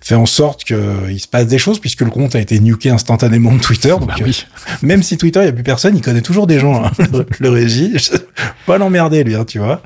fait 0.00 0.14
en 0.14 0.26
sorte 0.26 0.64
que 0.64 1.10
il 1.10 1.18
se 1.18 1.28
passe 1.28 1.46
des 1.46 1.56
choses 1.58 1.78
puisque 1.80 2.02
le 2.02 2.10
compte 2.10 2.34
a 2.34 2.40
été 2.40 2.60
nuké 2.60 2.90
instantanément 2.90 3.52
de 3.52 3.60
Twitter. 3.60 3.88
Donc 3.90 4.08
Bah 4.08 4.14
euh, 4.20 4.24
oui. 4.24 4.44
même 4.82 5.02
si 5.02 5.16
Twitter, 5.16 5.40
il 5.40 5.46
y 5.46 5.48
a 5.48 5.52
plus 5.52 5.62
personne, 5.62 5.96
il 5.96 6.02
connaît 6.02 6.20
toujours 6.20 6.46
des 6.46 6.58
gens. 6.58 6.84
hein, 6.84 6.90
le, 7.12 7.26
le 7.38 7.48
régie, 7.50 7.92
Je- 7.96 8.18
pas 8.66 8.76
l'emmerder 8.78 9.24
lui, 9.24 9.34
hein, 9.34 9.44
tu 9.46 9.58
vois. 9.58 9.82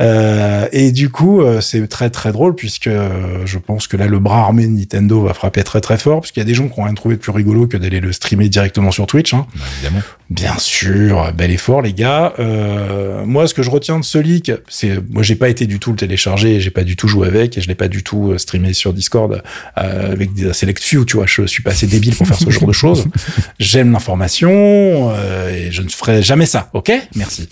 Euh, 0.00 0.66
et 0.72 0.92
du 0.92 1.10
coup, 1.10 1.40
euh, 1.42 1.60
c'est 1.60 1.86
très 1.88 2.08
très 2.10 2.32
drôle 2.32 2.54
puisque 2.54 2.86
euh, 2.86 3.08
je 3.44 3.58
pense 3.58 3.86
que 3.88 3.96
là, 3.96 4.06
le 4.06 4.18
bras 4.18 4.40
armé 4.40 4.64
de 4.66 4.70
Nintendo 4.72 5.17
va 5.22 5.34
frapper 5.34 5.62
très 5.64 5.80
très 5.80 5.98
fort, 5.98 6.20
puisqu'il 6.20 6.40
y 6.40 6.42
a 6.42 6.46
des 6.46 6.54
gens 6.54 6.68
qui 6.68 6.78
ont 6.78 6.84
rien 6.84 6.94
trouvé 6.94 7.16
de 7.16 7.20
plus 7.20 7.32
rigolo 7.32 7.66
que 7.66 7.76
d'aller 7.76 8.00
le 8.00 8.12
streamer 8.12 8.48
directement 8.48 8.90
sur 8.90 9.06
Twitch. 9.06 9.34
Hein. 9.34 9.46
Bah, 9.54 9.64
évidemment. 9.76 10.02
Bien 10.30 10.58
sûr, 10.58 11.32
bel 11.32 11.50
effort 11.50 11.80
les 11.80 11.94
gars. 11.94 12.34
Euh, 12.38 13.24
moi, 13.24 13.46
ce 13.46 13.54
que 13.54 13.62
je 13.62 13.70
retiens 13.70 13.98
de 13.98 14.04
ce 14.04 14.18
leak, 14.18 14.52
c'est 14.68 14.98
moi 15.08 15.22
j'ai 15.22 15.36
pas 15.36 15.48
été 15.48 15.66
du 15.66 15.78
tout 15.78 15.90
le 15.90 15.96
télécharger, 15.96 16.60
j'ai 16.60 16.70
pas 16.70 16.84
du 16.84 16.96
tout 16.96 17.08
joué 17.08 17.26
avec, 17.28 17.56
et 17.56 17.62
je 17.62 17.68
l'ai 17.68 17.74
pas 17.74 17.88
du 17.88 18.02
tout 18.02 18.32
euh, 18.32 18.38
streamé 18.38 18.74
sur 18.74 18.92
Discord 18.92 19.42
euh, 19.78 20.12
avec 20.12 20.34
des 20.34 20.52
select 20.52 20.82
few, 20.82 21.06
tu 21.06 21.16
vois. 21.16 21.24
Je 21.26 21.46
suis 21.46 21.62
pas 21.62 21.70
assez 21.70 21.86
débile 21.86 22.14
pour 22.14 22.26
faire 22.26 22.38
ce 22.38 22.50
genre 22.50 22.66
de 22.66 22.72
choses. 22.72 23.06
J'aime 23.58 23.90
l'information 23.90 24.50
euh, 24.52 25.50
et 25.50 25.72
je 25.72 25.80
ne 25.80 25.88
ferai 25.88 26.22
jamais 26.22 26.44
ça. 26.44 26.68
Ok, 26.74 26.92
merci. 27.14 27.48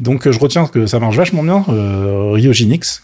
Donc 0.00 0.30
je 0.30 0.38
retiens 0.38 0.66
que 0.66 0.86
ça 0.86 0.98
marche 0.98 1.16
vachement 1.16 1.42
bien. 1.42 1.64
Euh, 1.68 2.38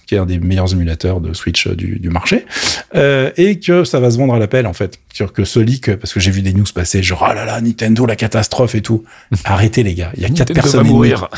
qui 0.07 0.14
est 0.14 0.19
un 0.19 0.26
des 0.26 0.38
meilleurs 0.38 0.73
émulateurs 0.73 1.21
de 1.21 1.35
Switch 1.35 1.69
du, 1.69 1.99
du 1.99 2.09
marché, 2.09 2.47
et 2.95 3.59
que 3.59 3.85
ça 3.85 4.00
va 4.00 4.11
se 4.11 4.19
vendre 4.19 4.35
à 4.35 4.38
l'appel 4.38 4.66
en 4.66 4.73
fait. 4.73 4.99
Sur 5.12 5.33
que 5.33 5.45
ce 5.45 5.59
leak, 5.61 5.97
parce 5.97 6.12
que 6.12 6.21
j'ai 6.21 6.30
vu 6.30 6.42
des 6.42 6.52
news 6.52 6.64
passer, 6.75 7.02
genre 7.02 7.26
oh 7.28 7.35
là 7.35 7.45
là 7.45 7.61
Nintendo 7.61 8.07
la 8.07 8.16
catastrophe 8.16 8.75
et 8.75 8.83
tout. 8.83 9.04
Arrêtez 9.45 9.83
les 9.83 9.95
gars, 9.95 10.12
il 10.16 10.23
y 10.23 10.25
a 10.25 10.28
quatre 10.28 10.50
Nintendo 10.50 10.61
personnes 10.61 10.80
va 10.80 10.87
et 10.87 10.88
demie. 10.88 10.95
mourir. 10.95 11.28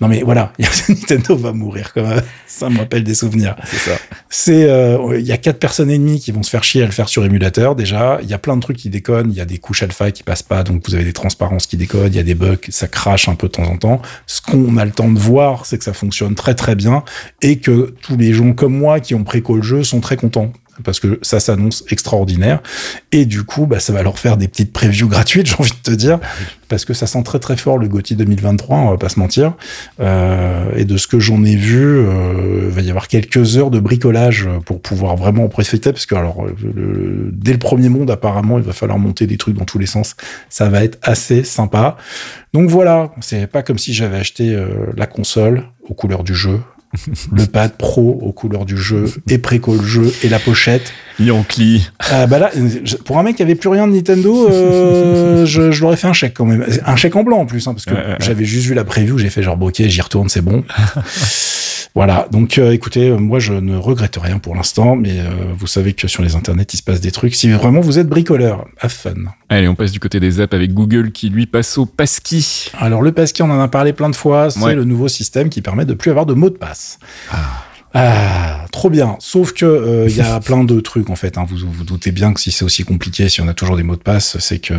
Non 0.00 0.08
mais 0.08 0.22
voilà, 0.22 0.52
Nintendo 0.88 1.36
va 1.36 1.52
mourir 1.52 1.92
quand 1.94 2.06
même. 2.06 2.22
Ça 2.46 2.68
me 2.70 2.78
rappelle 2.78 3.04
des 3.04 3.14
souvenirs. 3.14 3.56
C'est 3.64 3.90
ça. 3.90 3.96
C'est 4.28 4.64
euh, 4.64 5.18
il 5.18 5.26
y 5.26 5.32
a 5.32 5.36
quatre 5.36 5.58
personnes 5.58 5.90
et 5.90 5.98
demie 5.98 6.20
qui 6.20 6.32
vont 6.32 6.42
se 6.42 6.50
faire 6.50 6.64
chier 6.64 6.82
à 6.82 6.86
le 6.86 6.92
faire 6.92 7.08
sur 7.08 7.24
émulateur 7.24 7.74
déjà. 7.74 8.18
Il 8.22 8.28
y 8.28 8.34
a 8.34 8.38
plein 8.38 8.56
de 8.56 8.62
trucs 8.62 8.76
qui 8.76 8.90
déconnent. 8.90 9.30
Il 9.30 9.36
y 9.36 9.40
a 9.40 9.44
des 9.44 9.58
couches 9.58 9.82
alpha 9.82 10.10
qui 10.10 10.22
passent 10.22 10.42
pas, 10.42 10.62
donc 10.62 10.86
vous 10.86 10.94
avez 10.94 11.04
des 11.04 11.12
transparences 11.12 11.66
qui 11.66 11.76
décodent. 11.76 12.12
Il 12.12 12.16
y 12.16 12.20
a 12.20 12.24
des 12.24 12.34
bugs, 12.34 12.56
ça 12.68 12.88
crache 12.88 13.28
un 13.28 13.34
peu 13.34 13.48
de 13.48 13.52
temps 13.52 13.64
en 13.64 13.76
temps. 13.76 14.02
Ce 14.26 14.40
qu'on 14.40 14.76
a 14.76 14.84
le 14.84 14.92
temps 14.92 15.10
de 15.10 15.18
voir, 15.18 15.66
c'est 15.66 15.78
que 15.78 15.84
ça 15.84 15.92
fonctionne 15.92 16.34
très 16.34 16.54
très 16.54 16.74
bien 16.74 17.04
et 17.40 17.58
que 17.58 17.94
tous 18.02 18.16
les 18.16 18.32
gens 18.32 18.52
comme 18.52 18.76
moi 18.76 19.00
qui 19.00 19.14
ont 19.14 19.24
préco 19.24 19.56
le 19.56 19.62
jeu 19.62 19.82
sont 19.82 20.00
très 20.00 20.16
contents 20.16 20.52
parce 20.84 21.00
que 21.00 21.18
ça 21.22 21.40
s'annonce 21.40 21.84
extraordinaire. 21.90 22.60
Et 23.12 23.24
du 23.26 23.44
coup 23.44 23.66
bah 23.66 23.80
ça 23.80 23.92
va 23.92 24.02
leur 24.02 24.18
faire 24.18 24.36
des 24.36 24.48
petites 24.48 24.72
previews 24.72 25.08
gratuites 25.08 25.46
j'ai 25.48 25.54
envie 25.58 25.70
de 25.70 25.90
te 25.90 25.94
dire 25.96 26.18
parce 26.68 26.84
que 26.86 26.94
ça 26.94 27.06
sent 27.06 27.22
très 27.22 27.38
très 27.38 27.56
fort 27.56 27.76
le 27.78 27.86
GOTY 27.88 28.16
2023 28.16 28.76
on 28.78 28.90
va 28.90 28.96
pas 28.96 29.08
se 29.08 29.18
mentir. 29.20 29.54
Euh, 30.00 30.64
et 30.76 30.84
de 30.84 30.96
ce 30.96 31.06
que 31.06 31.18
j'en 31.20 31.44
ai 31.44 31.54
vu 31.56 31.84
euh, 31.98 32.64
il 32.68 32.70
va 32.70 32.80
y 32.80 32.88
avoir 32.90 33.08
quelques 33.08 33.56
heures 33.56 33.70
de 33.70 33.78
bricolage 33.80 34.48
pour 34.64 34.80
pouvoir 34.80 35.16
vraiment 35.16 35.44
en 35.44 35.48
profiter 35.48 35.92
parce 35.92 36.06
que 36.06 36.14
alors 36.14 36.44
le- 36.46 37.28
dès 37.32 37.52
le 37.52 37.58
premier 37.58 37.88
monde 37.88 38.10
apparemment 38.10 38.58
il 38.58 38.64
va 38.64 38.72
falloir 38.72 38.98
monter 38.98 39.26
des 39.26 39.36
trucs 39.36 39.56
dans 39.56 39.64
tous 39.64 39.78
les 39.78 39.86
sens. 39.86 40.16
Ça 40.48 40.68
va 40.68 40.82
être 40.84 40.98
assez 41.02 41.44
sympa. 41.44 41.96
Donc 42.54 42.68
voilà 42.70 43.12
c'est 43.20 43.46
pas 43.46 43.62
comme 43.62 43.78
si 43.78 43.92
j'avais 43.94 44.16
acheté 44.18 44.54
euh, 44.54 44.66
la 44.96 45.06
console 45.06 45.64
aux 45.88 45.94
couleurs 45.94 46.24
du 46.24 46.34
jeu 46.34 46.60
le 47.32 47.46
pad 47.46 47.72
pro 47.78 48.18
aux 48.22 48.32
couleurs 48.32 48.64
du 48.66 48.76
jeu 48.76 49.04
et 49.28 49.38
préco 49.38 49.74
le 49.76 49.82
jeu 49.84 50.12
et 50.22 50.28
la 50.28 50.38
pochette 50.38 50.92
Yankee. 51.18 51.88
ah 52.10 52.26
bah 52.26 52.38
là, 52.38 52.50
pour 53.04 53.18
un 53.18 53.22
mec 53.22 53.36
qui 53.36 53.42
avait 53.42 53.54
plus 53.54 53.68
rien 53.68 53.86
de 53.86 53.92
Nintendo, 53.92 54.48
euh, 54.50 55.44
je, 55.46 55.70
je 55.70 55.82
l'aurais 55.82 55.96
fait 55.96 56.06
un 56.08 56.12
chèque 56.12 56.34
quand 56.34 56.44
même. 56.46 56.64
Un 56.84 56.96
chèque 56.96 57.16
en 57.16 57.22
blanc 57.22 57.38
en 57.38 57.46
plus, 57.46 57.66
hein, 57.66 57.72
parce 57.74 57.84
que 57.86 57.94
Ouais, 57.94 58.00
ouais, 58.00 58.06
ouais. 58.12 58.16
j'avais 58.20 58.44
juste 58.44 58.66
vu 58.66 58.74
la 58.74 58.84
preview, 58.84 59.18
j'ai 59.18 59.30
fait 59.30 59.42
genre 59.42 59.56
bon, 59.56 59.68
ok, 59.68 59.82
j'y 59.86 60.00
retourne, 60.00 60.28
c'est 60.28 60.40
bon. 60.42 60.64
voilà, 61.94 62.26
donc 62.30 62.56
euh, 62.58 62.72
écoutez, 62.72 63.10
euh, 63.10 63.18
moi 63.18 63.38
je 63.38 63.52
ne 63.52 63.76
regrette 63.76 64.16
rien 64.16 64.38
pour 64.38 64.54
l'instant, 64.54 64.96
mais 64.96 65.20
euh, 65.20 65.24
vous 65.56 65.66
savez 65.66 65.92
que 65.92 66.08
sur 66.08 66.22
les 66.22 66.34
internets 66.36 66.66
il 66.72 66.76
se 66.78 66.82
passe 66.82 67.00
des 67.00 67.10
trucs. 67.10 67.34
Si 67.34 67.50
vraiment 67.50 67.80
vous 67.80 67.98
êtes 67.98 68.08
bricoleur, 68.08 68.66
have 68.80 68.90
fun. 68.90 69.14
Allez, 69.50 69.68
on 69.68 69.74
passe 69.74 69.92
du 69.92 70.00
côté 70.00 70.18
des 70.18 70.40
apps 70.40 70.54
avec 70.54 70.72
Google 70.72 71.12
qui 71.12 71.28
lui 71.28 71.46
passe 71.46 71.76
au 71.76 71.84
passkey. 71.86 72.40
Alors 72.78 73.02
le 73.02 73.12
passkey, 73.12 73.42
on 73.42 73.50
en 73.50 73.60
a 73.60 73.68
parlé 73.68 73.92
plein 73.92 74.08
de 74.08 74.16
fois, 74.16 74.50
c'est 74.50 74.60
Ouais. 74.62 74.74
le 74.74 74.84
nouveau 74.84 75.08
système 75.08 75.48
qui 75.50 75.60
permet 75.60 75.84
de 75.84 75.94
plus 75.94 76.10
avoir 76.10 76.24
de 76.26 76.34
mots 76.34 76.50
de 76.50 76.56
passe. 76.56 76.98
Ah, 77.30 77.64
trop 78.72 78.90
bien. 78.90 79.16
Sauf 79.20 79.52
que 79.52 79.64
euh, 79.64 80.06
il 80.08 80.16
y 80.16 80.20
a 80.20 80.40
plein 80.44 80.64
de 80.64 80.80
trucs 80.80 81.10
en 81.10 81.14
fait. 81.14 81.38
Hein. 81.38 81.46
Vous 81.48 81.70
vous 81.70 81.84
doutez 81.84 82.10
bien 82.10 82.32
que 82.32 82.40
si 82.40 82.50
c'est 82.50 82.64
aussi 82.64 82.82
compliqué, 82.84 83.28
si 83.28 83.40
on 83.40 83.46
a 83.46 83.54
toujours 83.54 83.76
des 83.76 83.84
mots 83.84 83.94
de 83.96 84.02
passe, 84.02 84.38
c'est 84.40 84.58
que 84.58 84.74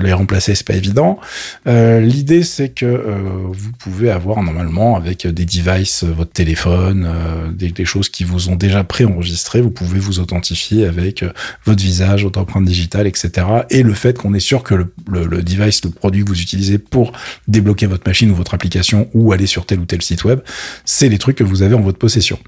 les 0.00 0.12
remplacer 0.12 0.54
c'est 0.54 0.66
pas 0.66 0.74
évident. 0.74 1.18
Euh, 1.66 1.98
L'idée 1.98 2.44
c'est 2.44 2.68
que 2.68 2.86
euh, 2.86 3.16
vous 3.50 3.72
pouvez 3.72 4.10
avoir 4.10 4.42
normalement 4.42 4.96
avec 4.96 5.26
des 5.26 5.46
devices, 5.46 6.04
votre 6.04 6.30
téléphone, 6.30 7.08
euh, 7.08 7.50
des, 7.50 7.70
des 7.70 7.84
choses 7.84 8.10
qui 8.10 8.22
vous 8.22 8.50
ont 8.50 8.54
déjà 8.54 8.84
préenregistrées, 8.84 9.60
vous 9.60 9.70
pouvez 9.70 9.98
vous 9.98 10.20
authentifier 10.20 10.86
avec 10.86 11.22
euh, 11.22 11.32
votre 11.64 11.82
visage, 11.82 12.24
votre 12.24 12.38
empreinte 12.38 12.66
digitale, 12.66 13.06
etc. 13.06 13.46
Et 13.70 13.82
le 13.82 13.94
fait 13.94 14.18
qu'on 14.18 14.34
est 14.34 14.40
sûr 14.40 14.62
que 14.62 14.74
le, 14.74 14.92
le, 15.10 15.24
le 15.24 15.42
device, 15.42 15.84
le 15.84 15.90
produit 15.90 16.22
que 16.22 16.28
vous 16.28 16.40
utilisez 16.40 16.78
pour 16.78 17.12
débloquer 17.48 17.86
votre 17.86 18.06
machine 18.06 18.30
ou 18.30 18.34
votre 18.34 18.54
application 18.54 19.08
ou 19.14 19.32
aller 19.32 19.46
sur 19.46 19.64
tel 19.64 19.80
ou 19.80 19.86
tel 19.86 20.02
site 20.02 20.24
web, 20.24 20.40
c'est 20.84 21.08
les 21.08 21.18
trucs 21.18 21.36
que 21.36 21.44
vous 21.44 21.62
avez 21.62 21.74
en 21.74 21.80
votre 21.80 21.98
possession. 21.98 22.38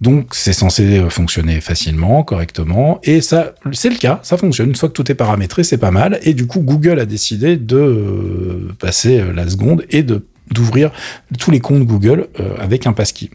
Donc 0.00 0.34
c'est 0.34 0.52
censé 0.52 0.98
euh, 0.98 1.08
fonctionner 1.08 1.60
facilement, 1.60 2.22
correctement, 2.22 3.00
et 3.04 3.20
ça, 3.20 3.54
c'est 3.72 3.88
le 3.88 3.96
cas, 3.96 4.20
ça 4.22 4.36
fonctionne. 4.36 4.68
Une 4.68 4.76
fois 4.76 4.88
que 4.88 4.94
tout 4.94 5.10
est 5.10 5.14
paramétré, 5.14 5.64
c'est 5.64 5.78
pas 5.78 5.90
mal. 5.90 6.18
Et 6.22 6.34
du 6.34 6.46
coup, 6.46 6.60
Google 6.60 7.00
a 7.00 7.06
décidé 7.06 7.56
de 7.56 7.76
euh, 7.76 8.72
passer 8.78 9.20
euh, 9.20 9.32
la 9.32 9.48
seconde 9.48 9.84
et 9.90 10.02
de 10.02 10.26
d'ouvrir 10.50 10.90
tous 11.38 11.50
les 11.50 11.58
comptes 11.58 11.84
Google 11.84 12.28
avec 12.58 12.86
un 12.86 12.92
passkey. 12.92 13.30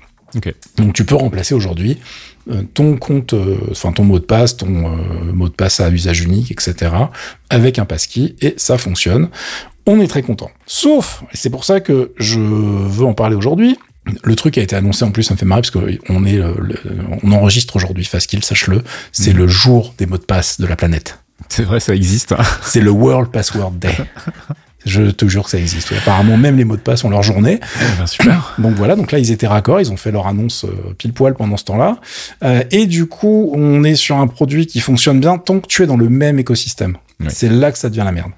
Donc 0.78 0.94
tu 0.94 1.06
peux 1.06 1.16
remplacer 1.16 1.56
aujourd'hui 1.56 1.98
ton 2.74 2.98
compte, 2.98 3.34
enfin 3.72 3.92
ton 3.92 4.04
mot 4.04 4.20
de 4.20 4.26
passe, 4.26 4.58
ton 4.58 4.68
euh, 4.68 5.34
mot 5.34 5.50
de 5.50 5.54
passe 5.54 5.80
à 5.80 5.90
usage 5.90 6.22
unique, 6.22 6.52
etc. 6.52 6.92
avec 7.50 7.80
un 7.80 7.86
passkey 7.86 8.36
et 8.42 8.54
ça 8.58 8.78
fonctionne. 8.78 9.30
On 9.86 10.00
est 10.00 10.08
très 10.08 10.22
content. 10.22 10.52
Sauf, 10.66 11.24
et 11.34 11.38
c'est 11.38 11.50
pour 11.50 11.66
ça 11.66 11.80
que 11.80 12.12
je 12.18 12.40
veux 12.40 13.06
en 13.06 13.14
parler 13.14 13.36
aujourd'hui. 13.36 13.78
Le 14.24 14.36
truc 14.36 14.58
a 14.58 14.62
été 14.62 14.76
annoncé 14.76 15.04
en 15.06 15.12
plus, 15.12 15.24
ça 15.24 15.34
me 15.34 15.40
fait 15.40 15.46
marrer 15.46 15.62
parce 15.62 15.72
qu'on 15.72 16.26
est, 16.26 16.36
le- 16.38 16.56
le- 16.60 16.80
on 17.24 17.32
enregistre 17.32 17.76
aujourd'hui 17.76 18.06
Fastkill, 18.06 18.44
sache-le. 18.44 18.84
C'est 19.12 19.34
le 19.34 19.48
jour 19.48 19.94
des 19.98 20.06
mots 20.06 20.18
de 20.18 20.24
passe 20.24 20.60
de 20.60 20.68
la 20.68 20.76
planète. 20.76 21.20
C'est 21.48 21.64
vrai, 21.64 21.80
ça 21.80 21.96
existe. 21.96 22.32
hein. 22.34 22.38
C'est 22.64 22.82
le 22.82 22.92
World 22.92 23.32
Password 23.32 23.72
Day. 23.74 23.96
Je 24.86 25.04
te 25.12 25.28
jure 25.28 25.44
que 25.44 25.50
ça 25.50 25.58
existe. 25.58 25.92
Apparemment, 25.92 26.38
même 26.38 26.56
les 26.58 26.64
mots 26.64 26.78
de 26.78 26.82
passe 26.82 27.04
ont 27.04 27.10
leur 27.10 27.22
journée. 27.24 27.60
Eh 27.62 28.00
ben, 28.00 28.08
super. 28.08 28.56
Donc 28.60 28.76
voilà, 28.76 28.96
donc 28.96 29.12
là 29.12 29.20
ils 29.20 29.30
étaient 29.32 29.48
raccords, 29.48 29.82
ils 29.82 29.92
ont 29.92 29.98
fait 29.98 30.12
leur 30.12 30.26
annonce 30.28 30.64
euh, 30.64 30.94
pile 30.98 31.12
poil 31.12 31.34
pendant 31.36 31.58
ce 31.58 31.66
temps-là. 31.66 31.98
Euh, 32.44 32.64
et 32.72 32.86
du 32.86 33.06
coup, 33.06 33.52
on 33.54 33.84
est 33.84 33.96
sur 33.96 34.16
un 34.18 34.28
produit 34.28 34.68
qui 34.68 34.80
fonctionne 34.80 35.20
bien 35.20 35.38
tant 35.38 35.60
que 35.60 35.68
tu 35.68 35.84
es 35.84 35.86
dans 35.86 35.98
le 35.98 36.08
même 36.10 36.40
écosystème. 36.40 36.98
C'est 37.28 37.50
là 37.50 37.74
que 37.74 37.78
ça 37.78 37.90
devient 37.90 38.04
la 38.06 38.14
merde. 38.14 38.32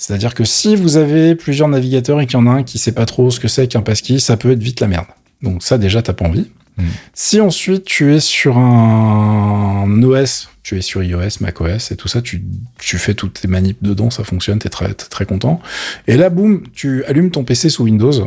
C'est-à-dire 0.00 0.32
que 0.32 0.44
si 0.44 0.76
vous 0.76 0.96
avez 0.96 1.34
plusieurs 1.34 1.68
navigateurs 1.68 2.22
et 2.22 2.26
qu'il 2.26 2.38
y 2.38 2.42
en 2.42 2.46
a 2.46 2.50
un 2.50 2.62
qui 2.62 2.78
sait 2.78 2.92
pas 2.92 3.04
trop 3.04 3.30
ce 3.30 3.38
que 3.38 3.48
c'est 3.48 3.68
qu'un 3.68 3.82
passkey, 3.82 4.18
ça 4.18 4.38
peut 4.38 4.50
être 4.50 4.62
vite 4.62 4.80
la 4.80 4.88
merde. 4.88 5.04
Donc 5.42 5.62
ça 5.62 5.76
déjà 5.76 6.00
t'as 6.00 6.14
pas 6.14 6.24
envie. 6.24 6.50
Mm. 6.78 6.84
Si 7.12 7.38
ensuite 7.38 7.84
tu 7.84 8.14
es 8.14 8.18
sur 8.18 8.56
un 8.56 10.02
OS, 10.02 10.48
tu 10.62 10.78
es 10.78 10.80
sur 10.80 11.02
iOS, 11.02 11.42
macOS 11.42 11.90
et 11.90 11.96
tout 11.96 12.08
ça, 12.08 12.22
tu, 12.22 12.42
tu 12.78 12.96
fais 12.96 13.12
toutes 13.12 13.42
tes 13.42 13.48
manips 13.48 13.82
dedans, 13.82 14.08
ça 14.08 14.24
fonctionne, 14.24 14.58
t'es 14.58 14.70
très, 14.70 14.94
très 14.94 15.26
content. 15.26 15.60
Et 16.06 16.16
là, 16.16 16.30
boum, 16.30 16.62
tu 16.72 17.04
allumes 17.04 17.30
ton 17.30 17.44
PC 17.44 17.68
sous 17.68 17.84
Windows 17.84 18.26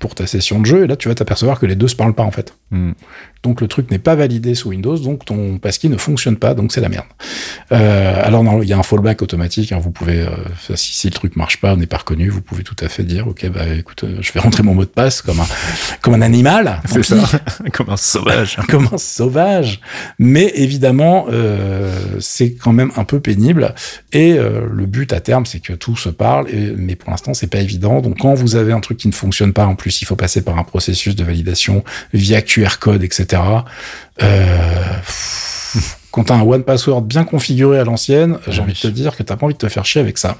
pour 0.00 0.14
ta 0.14 0.26
session 0.26 0.60
de 0.60 0.66
jeu, 0.66 0.84
et 0.84 0.86
là 0.86 0.96
tu 0.96 1.08
vas 1.08 1.14
t'apercevoir 1.14 1.58
que 1.58 1.64
les 1.64 1.74
deux 1.74 1.88
se 1.88 1.96
parlent 1.96 2.14
pas 2.14 2.24
en 2.24 2.30
fait. 2.30 2.54
Hmm. 2.70 2.92
Donc 3.42 3.60
le 3.60 3.68
truc 3.68 3.90
n'est 3.90 4.00
pas 4.00 4.16
validé 4.16 4.54
sous 4.54 4.70
Windows, 4.70 4.98
donc 4.98 5.24
ton 5.24 5.58
passkey 5.58 5.88
ne 5.88 5.96
fonctionne 5.96 6.36
pas, 6.36 6.54
donc 6.54 6.72
c'est 6.72 6.80
la 6.80 6.88
merde. 6.88 7.06
Euh, 7.70 8.20
alors 8.24 8.42
non, 8.42 8.62
il 8.62 8.68
y 8.68 8.72
a 8.72 8.78
un 8.78 8.82
fallback 8.82 9.22
automatique, 9.22 9.70
hein, 9.70 9.78
vous 9.78 9.92
pouvez, 9.92 10.20
euh, 10.20 10.30
si, 10.74 10.92
si 10.92 11.06
le 11.06 11.12
truc 11.12 11.36
marche 11.36 11.60
pas, 11.60 11.76
n'est 11.76 11.86
pas 11.86 11.98
reconnu, 11.98 12.28
vous 12.30 12.40
pouvez 12.40 12.64
tout 12.64 12.76
à 12.80 12.88
fait 12.88 13.04
dire, 13.04 13.28
ok, 13.28 13.48
bah 13.50 13.66
écoute, 13.68 14.02
euh, 14.04 14.18
je 14.20 14.32
vais 14.32 14.40
rentrer 14.40 14.64
mon 14.64 14.74
mot 14.74 14.84
de 14.84 14.90
passe 14.90 15.22
comme 15.22 15.38
un, 15.38 15.46
comme 16.02 16.14
un 16.14 16.22
animal, 16.22 16.80
C'est 16.86 17.04
ça. 17.04 17.16
Comme 17.72 17.90
un 17.90 17.96
sauvage. 17.96 18.56
comme 18.68 18.88
un 18.92 18.98
sauvage. 18.98 19.80
Mais 20.18 20.50
évidemment, 20.54 21.26
c'est 22.18 22.54
quand 22.54 22.72
même 22.72 22.90
un 22.96 23.04
peu 23.04 23.20
pénible. 23.20 23.74
Et 24.12 24.36
le 24.36 24.86
but 24.86 25.12
à 25.12 25.20
terme, 25.20 25.46
c'est 25.46 25.60
que 25.60 25.72
tout 25.72 25.96
se 25.96 26.08
parle. 26.08 26.48
Et, 26.50 26.72
mais 26.76 26.96
pour 26.96 27.10
l'instant, 27.10 27.34
c'est 27.34 27.46
pas 27.46 27.60
évident. 27.60 28.00
Donc, 28.00 28.18
quand 28.18 28.34
vous 28.34 28.56
avez 28.56 28.72
un 28.72 28.80
truc 28.80 28.98
qui 28.98 29.08
ne 29.08 29.12
fonctionne 29.12 29.52
pas, 29.52 29.66
en 29.66 29.74
plus, 29.74 30.02
il 30.02 30.06
faut 30.06 30.16
passer 30.16 30.42
par 30.42 30.58
un 30.58 30.64
processus 30.64 31.14
de 31.14 31.24
validation 31.24 31.84
via 32.12 32.42
QR 32.66 32.78
code, 32.80 33.02
etc. 33.04 33.42
Euh, 34.22 34.82
quand 36.10 36.24
t'as 36.24 36.34
un 36.36 36.42
one 36.42 36.62
password 36.64 37.02
bien 37.02 37.24
configuré 37.24 37.78
à 37.78 37.84
l'ancienne, 37.84 38.38
j'ai 38.48 38.60
Ah 38.60 38.62
envie 38.64 38.72
oui. 38.72 38.80
de 38.82 38.88
te 38.88 38.94
dire 38.94 39.16
que 39.16 39.22
t'as 39.22 39.36
pas 39.36 39.46
envie 39.46 39.54
de 39.54 39.58
te 39.58 39.68
faire 39.68 39.84
chier 39.84 40.00
avec 40.00 40.18
ça. 40.18 40.36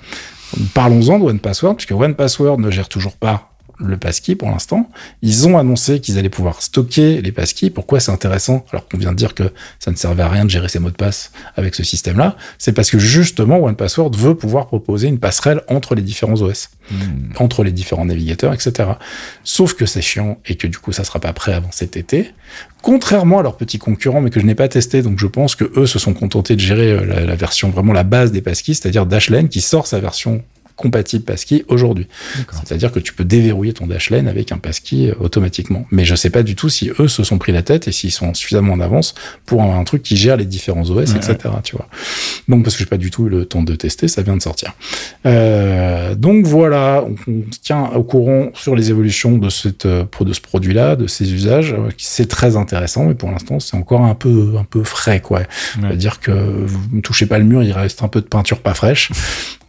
Parlons-en 0.74 1.18
de 1.18 1.24
One 1.24 1.40
Password, 1.40 1.76
puisque 1.76 1.92
One 1.92 2.14
Password 2.14 2.58
ne 2.58 2.70
gère 2.70 2.88
toujours 2.88 3.12
pas 3.16 3.47
le 3.80 3.96
passkey 3.96 4.34
pour 4.34 4.50
l'instant. 4.50 4.90
Ils 5.22 5.46
ont 5.48 5.58
annoncé 5.58 6.00
qu'ils 6.00 6.18
allaient 6.18 6.28
pouvoir 6.28 6.62
stocker 6.62 7.20
les 7.22 7.32
passkeys. 7.32 7.70
Pourquoi 7.70 8.00
c'est 8.00 8.12
intéressant 8.12 8.64
alors 8.72 8.88
qu'on 8.88 8.98
vient 8.98 9.12
de 9.12 9.16
dire 9.16 9.34
que 9.34 9.52
ça 9.78 9.90
ne 9.90 9.96
servait 9.96 10.22
à 10.22 10.28
rien 10.28 10.44
de 10.44 10.50
gérer 10.50 10.68
ses 10.68 10.78
mots 10.78 10.90
de 10.90 10.96
passe 10.96 11.32
avec 11.56 11.74
ce 11.74 11.82
système-là? 11.82 12.36
C'est 12.58 12.72
parce 12.72 12.90
que 12.90 12.98
justement 12.98 13.62
One 13.62 13.76
Password 13.76 14.12
veut 14.16 14.34
pouvoir 14.34 14.66
proposer 14.66 15.08
une 15.08 15.18
passerelle 15.18 15.62
entre 15.68 15.94
les 15.94 16.02
différents 16.02 16.40
OS, 16.40 16.70
Hmm. 16.90 17.32
entre 17.38 17.64
les 17.64 17.70
différents 17.70 18.06
navigateurs, 18.06 18.54
etc. 18.54 18.88
Sauf 19.44 19.74
que 19.74 19.84
c'est 19.84 20.00
chiant 20.00 20.38
et 20.46 20.54
que 20.54 20.66
du 20.66 20.78
coup 20.78 20.90
ça 20.92 21.04
sera 21.04 21.20
pas 21.20 21.34
prêt 21.34 21.52
avant 21.52 21.70
cet 21.70 21.98
été. 21.98 22.32
Contrairement 22.80 23.40
à 23.40 23.42
leurs 23.42 23.58
petits 23.58 23.78
concurrents, 23.78 24.22
mais 24.22 24.30
que 24.30 24.40
je 24.40 24.46
n'ai 24.46 24.54
pas 24.54 24.68
testé, 24.68 25.02
donc 25.02 25.18
je 25.18 25.26
pense 25.26 25.54
que 25.54 25.70
eux 25.76 25.86
se 25.86 25.98
sont 25.98 26.14
contentés 26.14 26.54
de 26.56 26.60
gérer 26.60 26.92
euh, 26.92 27.04
la, 27.04 27.20
la 27.26 27.34
version 27.36 27.68
vraiment 27.68 27.92
la 27.92 28.04
base 28.04 28.32
des 28.32 28.40
passkeys, 28.40 28.72
c'est-à-dire 28.74 29.04
Dashlane 29.04 29.50
qui 29.50 29.60
sort 29.60 29.86
sa 29.86 30.00
version 30.00 30.42
compatible 30.78 31.24
passkey 31.24 31.64
aujourd'hui. 31.68 32.06
C'est-à-dire 32.64 32.92
que 32.92 33.00
tu 33.00 33.12
peux 33.12 33.24
déverrouiller 33.24 33.74
ton 33.74 33.86
Dashlane 33.86 34.28
avec 34.28 34.52
un 34.52 34.58
passkey 34.58 35.12
automatiquement. 35.20 35.84
Mais 35.90 36.04
je 36.04 36.14
sais 36.14 36.30
pas 36.30 36.42
du 36.42 36.54
tout 36.54 36.68
si 36.68 36.90
eux 36.98 37.08
se 37.08 37.24
sont 37.24 37.36
pris 37.36 37.52
la 37.52 37.62
tête 37.62 37.88
et 37.88 37.92
s'ils 37.92 38.12
sont 38.12 38.32
suffisamment 38.32 38.72
en 38.72 38.80
avance 38.80 39.14
pour 39.44 39.60
avoir 39.62 39.78
un 39.78 39.84
truc 39.84 40.02
qui 40.02 40.16
gère 40.16 40.36
les 40.36 40.44
différents 40.46 40.88
OS, 40.88 41.14
etc. 41.14 41.36
Tu 41.64 41.76
vois. 41.76 41.88
Donc 42.48 42.62
parce 42.62 42.76
que 42.76 42.80
j'ai 42.80 42.88
pas 42.88 42.96
du 42.96 43.10
tout 43.10 43.26
eu 43.26 43.28
le 43.28 43.44
temps 43.44 43.62
de 43.62 43.74
tester, 43.74 44.08
ça 44.08 44.22
vient 44.22 44.36
de 44.36 44.42
sortir. 44.42 44.72
Euh, 45.26 46.14
donc 46.14 46.46
voilà, 46.46 47.04
on, 47.04 47.52
se 47.52 47.58
tient 47.58 47.86
au 47.94 48.04
courant 48.04 48.50
sur 48.54 48.76
les 48.76 48.90
évolutions 48.90 49.36
de 49.36 49.50
cette 49.50 49.86
euh, 49.86 50.04
de 50.20 50.32
ce 50.32 50.40
produit-là, 50.40 50.96
de 50.96 51.06
ses 51.06 51.32
usages. 51.32 51.72
Euh, 51.72 51.88
c'est 51.96 52.28
très 52.28 52.56
intéressant, 52.56 53.06
mais 53.06 53.14
pour 53.14 53.30
l'instant 53.30 53.60
c'est 53.60 53.76
encore 53.76 54.02
un 54.02 54.14
peu 54.14 54.54
un 54.58 54.64
peu 54.64 54.84
frais 54.84 55.20
quoi. 55.20 55.42
C'est-à-dire 55.80 56.20
que 56.20 56.30
vous 56.30 56.96
ne 56.96 57.00
touchez 57.00 57.26
pas 57.26 57.38
le 57.38 57.44
mur, 57.44 57.62
il 57.62 57.72
reste 57.72 58.02
un 58.02 58.08
peu 58.08 58.20
de 58.20 58.26
peinture 58.26 58.60
pas 58.60 58.74
fraîche. 58.74 59.10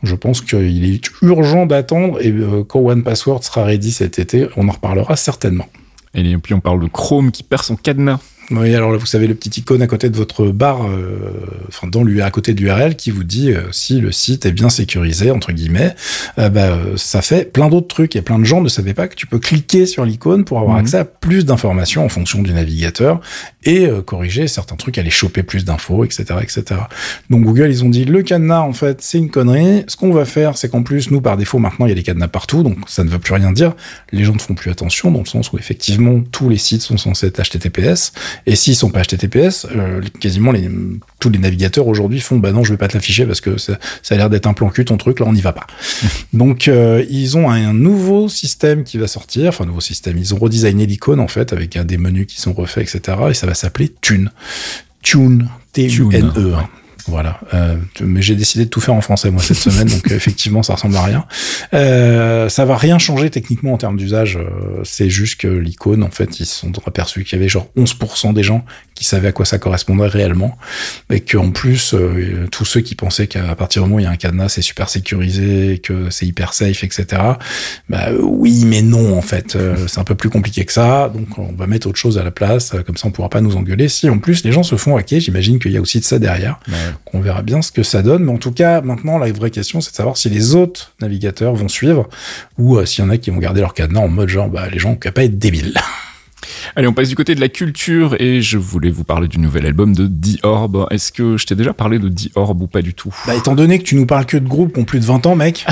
Je 0.01 0.15
pense 0.15 0.41
qu'il 0.41 0.93
est 0.93 0.98
urgent 1.21 1.65
d'attendre 1.65 2.19
et 2.21 2.33
quand 2.67 2.79
One 2.79 3.03
Password 3.03 3.43
sera 3.43 3.63
ready 3.63 3.91
cet 3.91 4.19
été, 4.19 4.47
on 4.57 4.67
en 4.67 4.71
reparlera 4.71 5.15
certainement. 5.15 5.67
Et 6.13 6.37
puis 6.37 6.53
on 6.53 6.59
parle 6.59 6.81
de 6.81 6.87
Chrome 6.87 7.31
qui 7.31 7.43
perd 7.43 7.63
son 7.63 7.75
cadenas. 7.75 8.19
Oui, 8.51 8.73
alors 8.73 8.91
là, 8.91 8.97
vous 8.97 9.05
savez 9.05 9.27
le 9.27 9.35
petit 9.35 9.59
icône 9.59 9.81
à 9.83 9.87
côté 9.87 10.09
de 10.09 10.17
votre 10.17 10.47
barre, 10.47 10.87
euh, 10.87 11.31
enfin 11.67 11.87
dans 11.87 12.03
à 12.23 12.31
côté 12.31 12.53
de 12.53 12.61
l'URL 12.61 12.95
qui 12.95 13.11
vous 13.11 13.23
dit 13.23 13.51
euh, 13.51 13.71
si 13.71 13.99
le 13.99 14.11
site 14.11 14.45
est 14.45 14.51
bien 14.51 14.69
sécurisé 14.69 15.29
entre 15.29 15.51
guillemets. 15.51 15.95
Euh, 16.39 16.49
bah, 16.49 16.75
ça 16.95 17.21
fait 17.21 17.51
plein 17.51 17.69
d'autres 17.69 17.87
trucs. 17.87 18.15
Et 18.15 18.21
plein 18.21 18.39
de 18.39 18.45
gens 18.45 18.61
ne 18.61 18.69
savaient 18.69 18.95
pas 18.95 19.07
que 19.07 19.15
tu 19.15 19.27
peux 19.27 19.37
cliquer 19.37 19.85
sur 19.85 20.03
l'icône 20.03 20.45
pour 20.45 20.59
avoir 20.59 20.77
mhm. 20.77 20.81
accès 20.81 20.97
à 20.97 21.05
plus 21.05 21.45
d'informations 21.45 22.03
en 22.03 22.09
fonction 22.09 22.41
du 22.41 22.53
navigateur 22.53 23.21
et 23.65 23.87
corriger 24.05 24.47
certains 24.47 24.77
trucs, 24.77 24.97
aller 24.97 25.09
choper 25.09 25.43
plus 25.43 25.65
d'infos, 25.65 26.05
etc., 26.05 26.23
etc. 26.41 26.81
Donc 27.29 27.43
Google, 27.43 27.69
ils 27.69 27.83
ont 27.83 27.89
dit 27.89 28.05
le 28.05 28.23
cadenas 28.23 28.61
en 28.61 28.73
fait 28.73 29.01
c'est 29.01 29.17
une 29.17 29.29
connerie. 29.29 29.83
Ce 29.87 29.95
qu'on 29.95 30.11
va 30.11 30.25
faire, 30.25 30.57
c'est 30.57 30.69
qu'en 30.69 30.81
plus 30.81 31.11
nous 31.11 31.21
par 31.21 31.37
défaut 31.37 31.59
maintenant 31.59 31.85
il 31.85 31.89
y 31.89 31.91
a 31.91 31.95
des 31.95 32.03
cadenas 32.03 32.29
partout, 32.29 32.63
donc 32.63 32.77
ça 32.87 33.03
ne 33.03 33.09
veut 33.09 33.19
plus 33.19 33.33
rien 33.33 33.51
dire. 33.51 33.73
Les 34.11 34.23
gens 34.23 34.33
ne 34.33 34.39
font 34.39 34.55
plus 34.55 34.71
attention 34.71 35.11
dans 35.11 35.19
le 35.19 35.25
sens 35.25 35.51
où 35.51 35.57
effectivement 35.57 36.21
tous 36.31 36.49
les 36.49 36.57
sites 36.57 36.81
sont 36.81 36.97
censés 36.97 37.27
être 37.27 37.41
HTTPS 37.41 38.13
et 38.45 38.55
s'ils 38.55 38.75
sont 38.75 38.89
pas 38.89 39.01
HTTPS, 39.01 39.67
euh, 39.75 40.01
quasiment 40.19 40.51
les, 40.51 40.69
tous 41.19 41.29
les 41.29 41.39
navigateurs 41.39 41.87
aujourd'hui 41.87 42.19
font 42.19 42.37
bah 42.37 42.51
non, 42.51 42.63
je 42.63 42.73
vais 42.73 42.77
pas 42.77 42.87
te 42.87 42.93
l'afficher 42.93 43.25
parce 43.25 43.41
que 43.41 43.57
ça, 43.57 43.77
a 44.09 44.15
l'air 44.15 44.29
d'être 44.29 44.47
un 44.47 44.53
plan 44.53 44.69
cul 44.69 44.85
ton 44.85 44.97
truc, 44.97 45.19
là 45.19 45.25
on 45.27 45.33
n'y 45.33 45.41
va 45.41 45.53
pas. 45.53 45.67
Donc 46.33 46.67
euh, 46.67 47.05
ils 47.09 47.37
ont 47.37 47.49
un, 47.49 47.73
nouveau 47.73 48.29
système 48.29 48.83
qui 48.83 48.97
va 48.97 49.07
sortir, 49.07 49.49
enfin 49.49 49.65
nouveau 49.65 49.81
système, 49.81 50.17
ils 50.17 50.33
ont 50.33 50.37
redesigné 50.37 50.85
l'icône 50.85 51.19
en 51.19 51.27
fait 51.27 51.53
avec 51.53 51.77
des 51.77 51.97
menus 51.97 52.27
qui 52.27 52.41
sont 52.41 52.53
refaits, 52.53 52.83
etc. 52.83 53.17
Et 53.29 53.33
ça 53.33 53.47
va 53.47 53.53
s'appeler 53.53 53.93
Tune. 54.01 54.31
Tune, 55.01 55.49
T-U-N-E. 55.73 56.55
Voilà. 57.09 57.39
Euh, 57.53 57.75
mais 58.01 58.21
j'ai 58.21 58.35
décidé 58.35 58.65
de 58.65 58.69
tout 58.69 58.81
faire 58.81 58.93
en 58.93 59.01
français 59.01 59.31
moi 59.31 59.41
cette 59.41 59.57
semaine, 59.69 59.87
donc 59.87 60.11
effectivement 60.11 60.63
ça 60.63 60.75
ressemble 60.75 60.95
à 60.95 61.03
rien. 61.03 61.25
Euh, 61.73 62.49
ça 62.49 62.65
va 62.65 62.77
rien 62.77 62.97
changer 62.99 63.29
techniquement 63.29 63.73
en 63.73 63.77
termes 63.77 63.97
d'usage. 63.97 64.37
Euh, 64.37 64.81
c'est 64.83 65.09
juste 65.09 65.39
que 65.39 65.47
l'icône, 65.47 66.03
en 66.03 66.11
fait, 66.11 66.39
ils 66.39 66.45
se 66.45 66.59
sont 66.59 66.71
aperçus 66.85 67.23
qu'il 67.23 67.37
y 67.37 67.41
avait 67.41 67.49
genre 67.49 67.67
11% 67.75 68.33
des 68.33 68.43
gens 68.43 68.63
qui 68.99 69.05
savaient 69.05 69.29
à 69.29 69.31
quoi 69.31 69.45
ça 69.45 69.59
correspondait 69.59 70.07
réellement, 70.07 70.57
et 71.09 71.21
qu'en 71.21 71.51
plus 71.51 71.93
euh, 71.93 72.47
tous 72.51 72.65
ceux 72.65 72.81
qui 72.81 72.95
pensaient 72.95 73.27
qu'à 73.27 73.55
partir 73.55 73.81
du 73.81 73.87
moment 73.87 73.95
où 73.95 73.99
il 74.01 74.03
y 74.03 74.05
a 74.07 74.11
un 74.11 74.17
cadenas, 74.17 74.49
c'est 74.49 74.61
super 74.61 74.89
sécurisé, 74.89 75.79
que 75.81 76.09
c'est 76.09 76.25
hyper 76.25 76.53
safe, 76.53 76.83
etc. 76.83 77.05
Bah 77.87 78.09
oui, 78.21 78.65
mais 78.65 78.81
non 78.81 79.17
en 79.17 79.21
fait. 79.21 79.55
Euh, 79.55 79.77
c'est 79.87 80.01
un 80.01 80.03
peu 80.03 80.15
plus 80.15 80.29
compliqué 80.29 80.65
que 80.65 80.73
ça. 80.73 81.09
Donc 81.13 81.37
on 81.37 81.53
va 81.53 81.65
mettre 81.65 81.87
autre 81.87 81.97
chose 81.97 82.17
à 82.17 82.25
la 82.25 82.31
place. 82.31 82.73
Comme 82.85 82.97
ça, 82.97 83.07
on 83.07 83.11
pourra 83.11 83.29
pas 83.29 83.39
nous 83.39 83.55
engueuler. 83.55 83.87
Si 83.87 84.09
en 84.09 84.17
plus 84.17 84.43
les 84.43 84.51
gens 84.51 84.63
se 84.63 84.75
font 84.75 84.97
hacker, 84.97 85.21
j'imagine 85.21 85.59
qu'il 85.59 85.71
y 85.71 85.77
a 85.77 85.81
aussi 85.81 86.01
de 86.01 86.05
ça 86.05 86.19
derrière. 86.19 86.59
On 87.13 87.21
verra 87.21 87.41
bien 87.41 87.61
ce 87.61 87.71
que 87.71 87.83
ça 87.83 88.01
donne. 88.01 88.25
Mais 88.25 88.33
en 88.33 88.37
tout 88.37 88.51
cas, 88.51 88.81
maintenant, 88.81 89.17
la 89.17 89.31
vraie 89.31 89.51
question, 89.51 89.79
c'est 89.79 89.91
de 89.91 89.95
savoir 89.95 90.17
si 90.17 90.29
les 90.29 90.55
autres 90.55 90.93
navigateurs 91.01 91.55
vont 91.55 91.69
suivre 91.69 92.09
ou 92.57 92.77
euh, 92.77 92.85
s'il 92.85 93.05
y 93.05 93.07
en 93.07 93.11
a 93.11 93.17
qui 93.17 93.29
vont 93.29 93.37
garder 93.37 93.61
leur 93.61 93.73
cadenas 93.73 94.01
en 94.01 94.09
mode 94.09 94.27
genre, 94.27 94.49
bah, 94.49 94.67
les 94.69 94.77
gens 94.77 94.91
ont 94.91 94.95
qu'à 94.95 95.13
pas 95.13 95.23
être 95.23 95.39
débiles. 95.39 95.79
Allez, 96.75 96.87
on 96.87 96.93
passe 96.93 97.09
du 97.09 97.15
côté 97.15 97.35
de 97.35 97.41
la 97.41 97.49
culture 97.49 98.15
et 98.19 98.41
je 98.41 98.57
voulais 98.57 98.91
vous 98.91 99.03
parler 99.03 99.27
du 99.27 99.39
nouvel 99.39 99.65
album 99.65 99.93
de 99.93 100.07
The 100.07 100.43
Orb. 100.43 100.87
Est-ce 100.91 101.11
que 101.11 101.37
je 101.37 101.45
t'ai 101.45 101.55
déjà 101.55 101.73
parlé 101.73 101.99
de 101.99 102.09
The 102.09 102.31
Orb 102.35 102.61
ou 102.61 102.67
pas 102.67 102.81
du 102.81 102.93
tout? 102.93 103.13
Bah, 103.27 103.35
étant 103.35 103.55
donné 103.55 103.79
que 103.79 103.83
tu 103.83 103.95
nous 103.95 104.05
parles 104.05 104.25
que 104.25 104.37
de 104.37 104.47
groupes 104.47 104.73
qui 104.73 104.79
ont 104.79 104.85
plus 104.85 104.99
de 104.99 105.05
20 105.05 105.25
ans, 105.25 105.35
mec, 105.35 105.65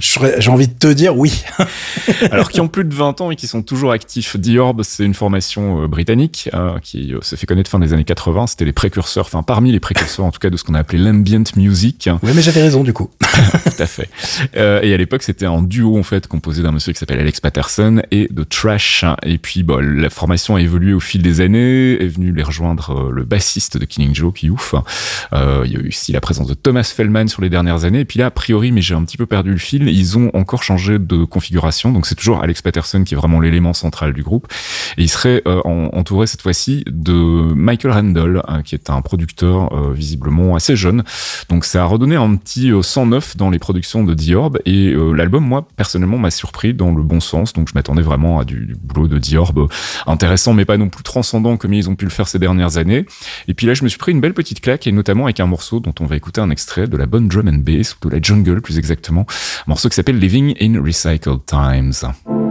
j'ai 0.00 0.50
envie 0.50 0.68
de 0.68 0.72
te 0.72 0.88
dire 0.88 1.16
oui. 1.16 1.42
Alors, 2.30 2.50
qui 2.50 2.60
ont 2.60 2.68
plus 2.68 2.84
de 2.84 2.94
20 2.94 3.20
ans 3.20 3.30
et 3.30 3.36
qui 3.36 3.46
sont 3.46 3.62
toujours 3.62 3.92
actifs. 3.92 4.36
The 4.40 4.56
Orb, 4.58 4.82
c'est 4.82 5.04
une 5.04 5.14
formation 5.14 5.82
euh, 5.82 5.88
britannique 5.88 6.50
euh, 6.54 6.78
qui 6.80 7.14
euh, 7.14 7.20
s'est 7.22 7.36
fait 7.36 7.46
connaître 7.46 7.70
fin 7.70 7.78
des 7.78 7.92
années 7.92 8.04
80. 8.04 8.48
C'était 8.48 8.64
les 8.64 8.72
précurseurs, 8.72 9.26
enfin, 9.26 9.42
parmi 9.42 9.72
les 9.72 9.80
précurseurs 9.80 10.24
en 10.24 10.30
tout 10.30 10.38
cas 10.38 10.50
de 10.50 10.56
ce 10.56 10.64
qu'on 10.64 10.74
a 10.74 10.80
appelé 10.80 11.02
l'ambient 11.02 11.44
music. 11.56 12.08
Oui, 12.22 12.32
mais 12.34 12.42
j'avais 12.42 12.62
raison 12.62 12.82
du 12.82 12.92
coup. 12.92 13.10
tout 13.20 13.82
à 13.82 13.86
fait. 13.86 14.08
et 14.54 14.92
à 14.92 14.96
l'époque, 14.96 15.22
c'était 15.22 15.46
un 15.46 15.62
duo 15.62 15.98
en 15.98 16.02
fait 16.02 16.26
composé 16.26 16.62
d'un 16.62 16.72
monsieur 16.72 16.92
qui 16.92 16.98
s'appelle 16.98 17.20
Alex 17.20 17.40
Patterson 17.40 18.02
et 18.10 18.28
de 18.30 18.42
Trash. 18.42 19.04
Et 19.22 19.38
puis, 19.38 19.57
bon, 19.62 19.78
la 19.78 20.10
formation 20.10 20.56
a 20.56 20.60
évolué 20.60 20.92
au 20.92 21.00
fil 21.00 21.22
des 21.22 21.40
années, 21.40 22.02
est 22.02 22.08
venu 22.08 22.32
les 22.32 22.42
rejoindre 22.42 22.90
euh, 22.90 23.10
le 23.10 23.24
bassiste 23.24 23.78
de 23.78 23.84
Killing 23.84 24.14
Joe, 24.14 24.32
qui 24.32 24.50
ouf. 24.50 24.74
Euh, 25.32 25.62
il 25.64 25.72
y 25.72 25.76
a 25.76 25.80
eu 25.80 25.88
aussi 25.88 26.12
la 26.12 26.20
présence 26.20 26.46
de 26.46 26.54
Thomas 26.54 26.92
Fellman 26.94 27.28
sur 27.28 27.42
les 27.42 27.50
dernières 27.50 27.84
années. 27.84 28.00
Et 28.00 28.04
puis 28.04 28.18
là, 28.18 28.26
a 28.26 28.30
priori, 28.30 28.72
mais 28.72 28.80
j'ai 28.80 28.94
un 28.94 29.04
petit 29.04 29.16
peu 29.16 29.26
perdu 29.26 29.50
le 29.50 29.58
fil, 29.58 29.88
ils 29.88 30.18
ont 30.18 30.30
encore 30.34 30.62
changé 30.62 30.98
de 30.98 31.24
configuration. 31.24 31.92
Donc 31.92 32.06
c'est 32.06 32.14
toujours 32.14 32.42
Alex 32.42 32.62
Patterson 32.62 33.04
qui 33.04 33.14
est 33.14 33.16
vraiment 33.16 33.40
l'élément 33.40 33.72
central 33.72 34.12
du 34.12 34.22
groupe. 34.22 34.48
Et 34.96 35.02
il 35.02 35.08
serait 35.08 35.42
euh, 35.46 35.60
entouré 35.64 36.26
cette 36.26 36.42
fois-ci 36.42 36.84
de 36.86 37.12
Michael 37.54 37.92
Randall, 37.92 38.42
hein, 38.48 38.62
qui 38.62 38.74
est 38.74 38.90
un 38.90 39.02
producteur 39.02 39.92
visiblement 39.92 40.54
assez 40.54 40.76
jeune. 40.76 41.04
Donc 41.48 41.64
ça 41.64 41.82
a 41.82 41.86
redonné 41.86 42.16
un 42.16 42.36
petit 42.36 42.72
109 42.80 43.36
dans 43.36 43.50
les 43.50 43.58
productions 43.58 44.04
de 44.04 44.14
Diorb. 44.14 44.58
Et 44.66 44.94
l'album, 45.14 45.44
moi, 45.44 45.66
personnellement, 45.76 46.18
m'a 46.18 46.30
surpris 46.30 46.74
dans 46.74 46.92
le 46.92 47.02
bon 47.02 47.20
sens. 47.20 47.52
Donc 47.52 47.68
je 47.68 47.74
m'attendais 47.74 48.02
vraiment 48.02 48.40
à 48.40 48.44
du, 48.44 48.76
boulot 48.82 49.08
de 49.08 49.18
Intéressant, 50.06 50.54
mais 50.54 50.64
pas 50.64 50.76
non 50.76 50.88
plus 50.88 51.02
transcendant 51.02 51.56
comme 51.56 51.72
ils 51.72 51.88
ont 51.88 51.96
pu 51.96 52.04
le 52.04 52.10
faire 52.10 52.28
ces 52.28 52.38
dernières 52.38 52.76
années. 52.76 53.06
Et 53.48 53.54
puis 53.54 53.66
là, 53.66 53.74
je 53.74 53.84
me 53.84 53.88
suis 53.88 53.98
pris 53.98 54.12
une 54.12 54.20
belle 54.20 54.34
petite 54.34 54.60
claque, 54.60 54.86
et 54.86 54.92
notamment 54.92 55.24
avec 55.24 55.40
un 55.40 55.46
morceau 55.46 55.80
dont 55.80 55.94
on 56.00 56.06
va 56.06 56.16
écouter 56.16 56.40
un 56.40 56.50
extrait 56.50 56.86
de 56.86 56.96
la 56.96 57.06
bonne 57.06 57.28
drum 57.28 57.48
and 57.48 57.58
bass, 57.58 57.94
ou 57.94 58.08
de 58.08 58.14
la 58.14 58.22
jungle 58.22 58.60
plus 58.60 58.78
exactement, 58.78 59.26
un 59.28 59.68
morceau 59.68 59.88
qui 59.88 59.94
s'appelle 59.94 60.18
Living 60.18 60.54
in 60.60 60.82
Recycled 60.82 61.40
Times. 61.46 62.47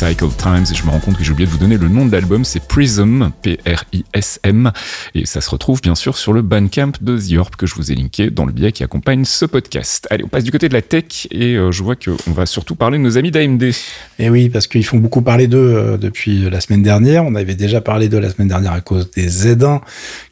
Recycled 0.00 0.36
Times 0.36 0.64
et 0.70 0.74
je 0.76 0.84
me 0.84 0.90
rends 0.90 1.00
compte 1.00 1.16
que 1.16 1.24
j'ai 1.24 1.32
oublié 1.32 1.46
de 1.46 1.50
vous 1.50 1.58
donner 1.58 1.76
le 1.76 1.88
nom 1.88 2.06
de 2.06 2.12
l'album, 2.12 2.44
c'est 2.44 2.60
Prism, 2.60 3.30
P-R-I-S-M 3.42 4.70
et 5.16 5.26
ça 5.26 5.40
se 5.40 5.50
retrouve 5.50 5.80
bien 5.80 5.96
sûr 5.96 6.16
sur 6.16 6.32
le 6.32 6.40
Bandcamp 6.40 6.92
de 7.00 7.18
The 7.18 7.56
que 7.56 7.66
je 7.66 7.74
vous 7.74 7.90
ai 7.90 7.96
linké 7.96 8.30
dans 8.30 8.44
le 8.44 8.52
billet 8.52 8.70
qui 8.70 8.84
accompagne 8.84 9.24
ce 9.24 9.44
podcast. 9.44 10.06
Allez, 10.10 10.22
on 10.24 10.28
passe 10.28 10.44
du 10.44 10.52
côté 10.52 10.68
de 10.68 10.74
la 10.74 10.82
tech 10.82 11.26
et 11.32 11.56
euh, 11.56 11.72
je 11.72 11.82
vois 11.82 11.96
qu'on 11.96 12.30
va 12.30 12.46
surtout 12.46 12.76
parler 12.76 12.98
de 12.98 13.02
nos 13.02 13.18
amis 13.18 13.32
d'AMD. 13.32 13.72
Eh 14.20 14.30
oui, 14.30 14.50
parce 14.50 14.68
qu'ils 14.68 14.84
font 14.84 14.98
beaucoup 14.98 15.22
parler 15.22 15.48
d'eux 15.48 15.58
euh, 15.58 15.96
depuis 15.96 16.48
la 16.48 16.60
semaine 16.60 16.84
dernière. 16.84 17.24
On 17.24 17.34
avait 17.34 17.56
déjà 17.56 17.80
parlé 17.80 18.08
de 18.08 18.18
la 18.18 18.30
semaine 18.30 18.48
dernière 18.48 18.72
à 18.72 18.80
cause 18.80 19.10
des 19.10 19.28
Z1 19.28 19.80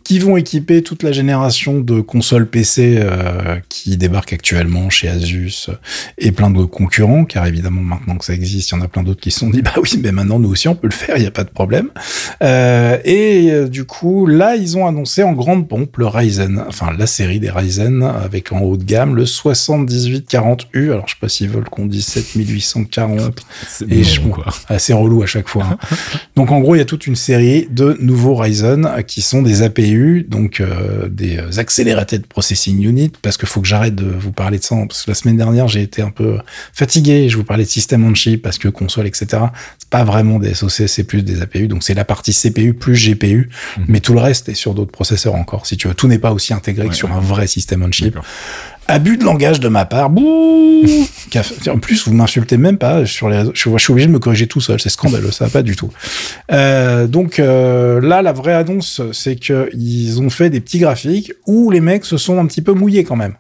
qui 0.07 0.21
vont 0.21 0.37
équiper 0.37 0.85
toute 0.85 1.03
la 1.03 1.11
génération 1.11 1.81
de 1.81 2.01
consoles 2.01 2.47
PC 2.47 2.97
euh, 2.97 3.57
qui 3.69 3.97
débarquent 3.97 4.35
actuellement 4.35 4.89
chez 4.89 5.09
Asus 5.09 5.69
et 6.17 6.31
plein 6.31 6.49
de 6.49 6.63
concurrents, 6.63 7.25
car 7.25 7.45
évidemment 7.45 7.81
maintenant 7.81 8.15
que 8.15 8.25
ça 8.25 8.33
existe, 8.33 8.71
il 8.71 8.77
y 8.77 8.79
en 8.79 8.83
a 8.83 8.87
plein 8.87 9.03
d'autres 9.03 9.21
qui 9.21 9.33
se 9.33 9.41
sont 9.41 9.51
dit 9.51 9.63
bah 9.65 9.73
oui, 9.83 9.99
mais 10.01 10.13
maintenant 10.13 10.39
nous 10.39 10.49
aussi 10.49 10.69
on 10.69 10.77
peut 10.77 10.87
le 10.87 10.93
faire, 10.93 11.17
il 11.17 11.23
n'y 11.23 11.27
a 11.27 11.33
pas 11.33 11.43
de 11.43 11.51
problème. 11.51 11.89
Euh, 12.41 12.99
et 13.05 13.51
euh, 13.51 13.67
du 13.67 13.85
coup 13.85 14.29
là 14.29 14.55
ils 14.55 14.79
ont 14.79 14.87
annoncé 14.87 15.25
en 15.25 15.33
grande 15.33 15.69
pompe 15.69 15.97
le 15.97 16.07
Ryzen, 16.07 16.63
enfin 16.69 16.93
la 16.97 17.09
série 17.09 17.41
des 17.41 17.51
Ryzen 17.51 18.05
avec 18.05 18.53
en 18.53 18.61
haut 18.61 18.77
de 18.77 18.85
gamme 18.85 19.17
le 19.17 19.25
7840U. 19.25 20.93
Alors 20.93 21.09
je 21.09 21.15
sais 21.15 21.21
pas 21.21 21.29
s'ils 21.29 21.49
veulent 21.49 21.69
qu'on 21.69 21.87
dise 21.87 22.07
7840 22.07 23.45
et 23.89 24.05
je 24.05 24.21
quoi. 24.21 24.45
assez 24.69 24.93
relou 24.93 25.25
à 25.25 25.27
chaque 25.27 25.49
fois. 25.49 25.65
Hein. 25.65 25.79
Donc 26.37 26.53
en 26.53 26.61
gros 26.61 26.77
il 26.77 26.79
y 26.79 26.83
a 26.83 26.85
toute 26.85 27.09
une 27.09 27.17
série 27.17 27.67
de 27.73 27.97
nouveaux 28.01 28.37
Ryzen 28.37 29.03
qui 29.09 29.21
sont 29.21 29.43
des 29.43 29.63
APU 29.63 29.96
donc 30.29 30.61
euh, 30.61 31.09
des 31.09 31.59
accélératés 31.59 32.19
de 32.19 32.27
processing 32.27 32.83
unit, 32.83 33.13
parce 33.23 33.37
qu'il 33.37 33.49
faut 33.49 33.61
que 33.61 33.67
j'arrête 33.67 33.95
de 33.95 34.07
vous 34.07 34.33
parler 34.33 34.59
de 34.59 34.65
ça, 34.65 34.77
parce 34.89 35.05
que 35.05 35.11
la 35.11 35.15
semaine 35.15 35.37
dernière 35.37 35.69
j'ai 35.69 35.83
été 35.83 36.03
un 36.03 36.11
peu 36.11 36.39
fatigué, 36.73 37.29
je 37.29 37.37
vous 37.37 37.45
parlais 37.45 37.65
de 37.65 37.69
système 37.69 38.05
on 38.05 38.15
chip, 38.15 38.43
parce 38.43 38.59
que 38.59 38.69
console, 38.69 39.07
etc. 39.07 39.27
C'est 39.79 39.89
pas 39.91 40.05
vraiment 40.05 40.39
des 40.39 40.55
SoC, 40.55 40.89
c'est 40.89 41.05
plus 41.05 41.23
des 41.23 41.43
APU, 41.43 41.69
donc 41.69 41.83
c'est 41.83 41.95
la 41.95 42.05
partie 42.05 42.33
CPU 42.33 42.75
plus 42.75 42.95
GPU, 42.95 43.51
mhm. 43.79 43.85
mais 43.89 44.01
tout 44.01 44.13
le 44.13 44.21
reste 44.21 44.49
est 44.49 44.55
sur 44.55 44.75
d'autres 44.75 44.93
processeurs 44.93 45.35
encore, 45.35 45.67
si 45.67 45.77
tu 45.77 45.89
veux. 45.89 45.95
Tout 45.95 46.09
n'est 46.09 46.19
pas 46.19 46.33
aussi 46.33 46.53
intégré 46.53 46.89
que 46.89 46.95
sur 46.95 47.13
un 47.13 47.21
vrai 47.21 47.47
système 47.47 47.83
on 47.83 47.93
chip. 47.93 48.19
Abus 48.89 49.17
de 49.17 49.25
langage 49.25 49.61
de 49.61 49.69
ma 49.69 49.85
part. 49.85 50.11
Bouh 50.11 50.85
en 51.69 51.79
plus, 51.79 52.07
vous 52.07 52.15
m'insultez 52.15 52.57
même 52.57 52.79
pas 52.79 53.05
sur 53.05 53.29
les 53.29 53.39
réseaux. 53.39 53.53
Je, 53.55 53.61
suis 53.79 53.93
obligé 53.93 54.07
de 54.07 54.13
me 54.13 54.19
corriger 54.19 54.47
tout 54.47 54.61
seul. 54.61 54.81
C'est 54.81 54.89
scandaleux. 54.89 55.31
Ça 55.31 55.47
va 55.47 55.51
pas 55.51 55.63
du 55.63 55.77
tout. 55.77 55.91
Euh, 56.53 57.07
donc 57.07 57.39
euh, 57.39 58.01
là, 58.01 58.23
la 58.23 58.33
vraie 58.33 58.55
annonce, 58.55 59.03
c'est 59.13 59.37
qu'ils 59.37 60.21
ont 60.21 60.31
fait 60.31 60.51
des 60.51 60.61
petits 60.61 60.79
graphiques 60.79 61.33
où 61.47 61.71
les 61.71 61.81
mecs 61.81 62.05
se 62.05 62.17
sont 62.17 62.39
un 62.39 62.47
petit 62.47 62.63
peu 62.63 62.73
mouillés 62.73 63.05
quand 63.05 63.17
même. 63.17 63.35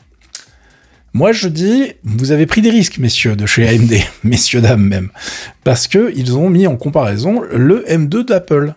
Moi, 1.17 1.33
je 1.33 1.49
dis, 1.49 1.93
vous 2.05 2.31
avez 2.31 2.45
pris 2.45 2.61
des 2.61 2.69
risques, 2.69 2.99
messieurs, 2.99 3.37
de 3.37 3.47
chez 3.47 3.67
AMD, 3.67 3.95
messieurs, 4.25 4.61
dames 4.61 4.83
même, 4.83 5.09
parce 5.65 5.89
que 5.89 6.13
ils 6.15 6.37
ont 6.37 6.51
mis 6.51 6.67
en 6.67 6.77
comparaison 6.77 7.41
le 7.51 7.87
M2 7.89 8.27
d'Apple 8.27 8.75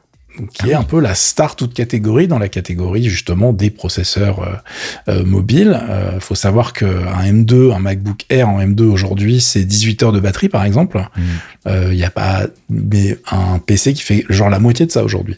qui 0.47 0.69
est 0.69 0.73
un 0.73 0.84
peu 0.84 0.99
la 0.99 1.15
star 1.15 1.56
toute 1.56 1.73
catégorie 1.73 2.28
dans 2.28 2.39
la 2.39 2.49
catégorie 2.49 3.10
justement 3.10 3.54
des 3.54 3.69
processeurs 3.69 4.39
euh, 4.39 4.56
euh, 5.10 5.25
mobiles. 5.25 5.80
Il 5.82 5.91
euh, 5.91 6.19
faut 6.19 6.36
savoir 6.36 6.73
qu'un 6.73 7.23
M2, 7.23 7.73
un 7.73 7.80
MacBook 7.80 8.25
Air 8.30 8.49
en 8.49 8.62
M2 8.62 8.84
aujourd'hui, 8.84 9.41
c'est 9.41 9.63
18 9.63 10.04
heures 10.04 10.12
de 10.12 10.19
batterie 10.19 10.49
par 10.49 10.65
exemple. 10.65 11.04
Il 11.69 11.89
mmh. 11.89 11.93
n'y 11.93 12.03
a 12.03 12.10
pas 12.10 12.47
mais 12.69 13.17
un 13.32 13.60
PC 13.60 13.93
qui 13.93 14.03
fait 14.03 14.25
genre 14.29 14.49
la 14.49 14.60
moitié 14.60 14.86
de 14.86 14.91
ça 14.91 15.03
aujourd'hui. 15.03 15.38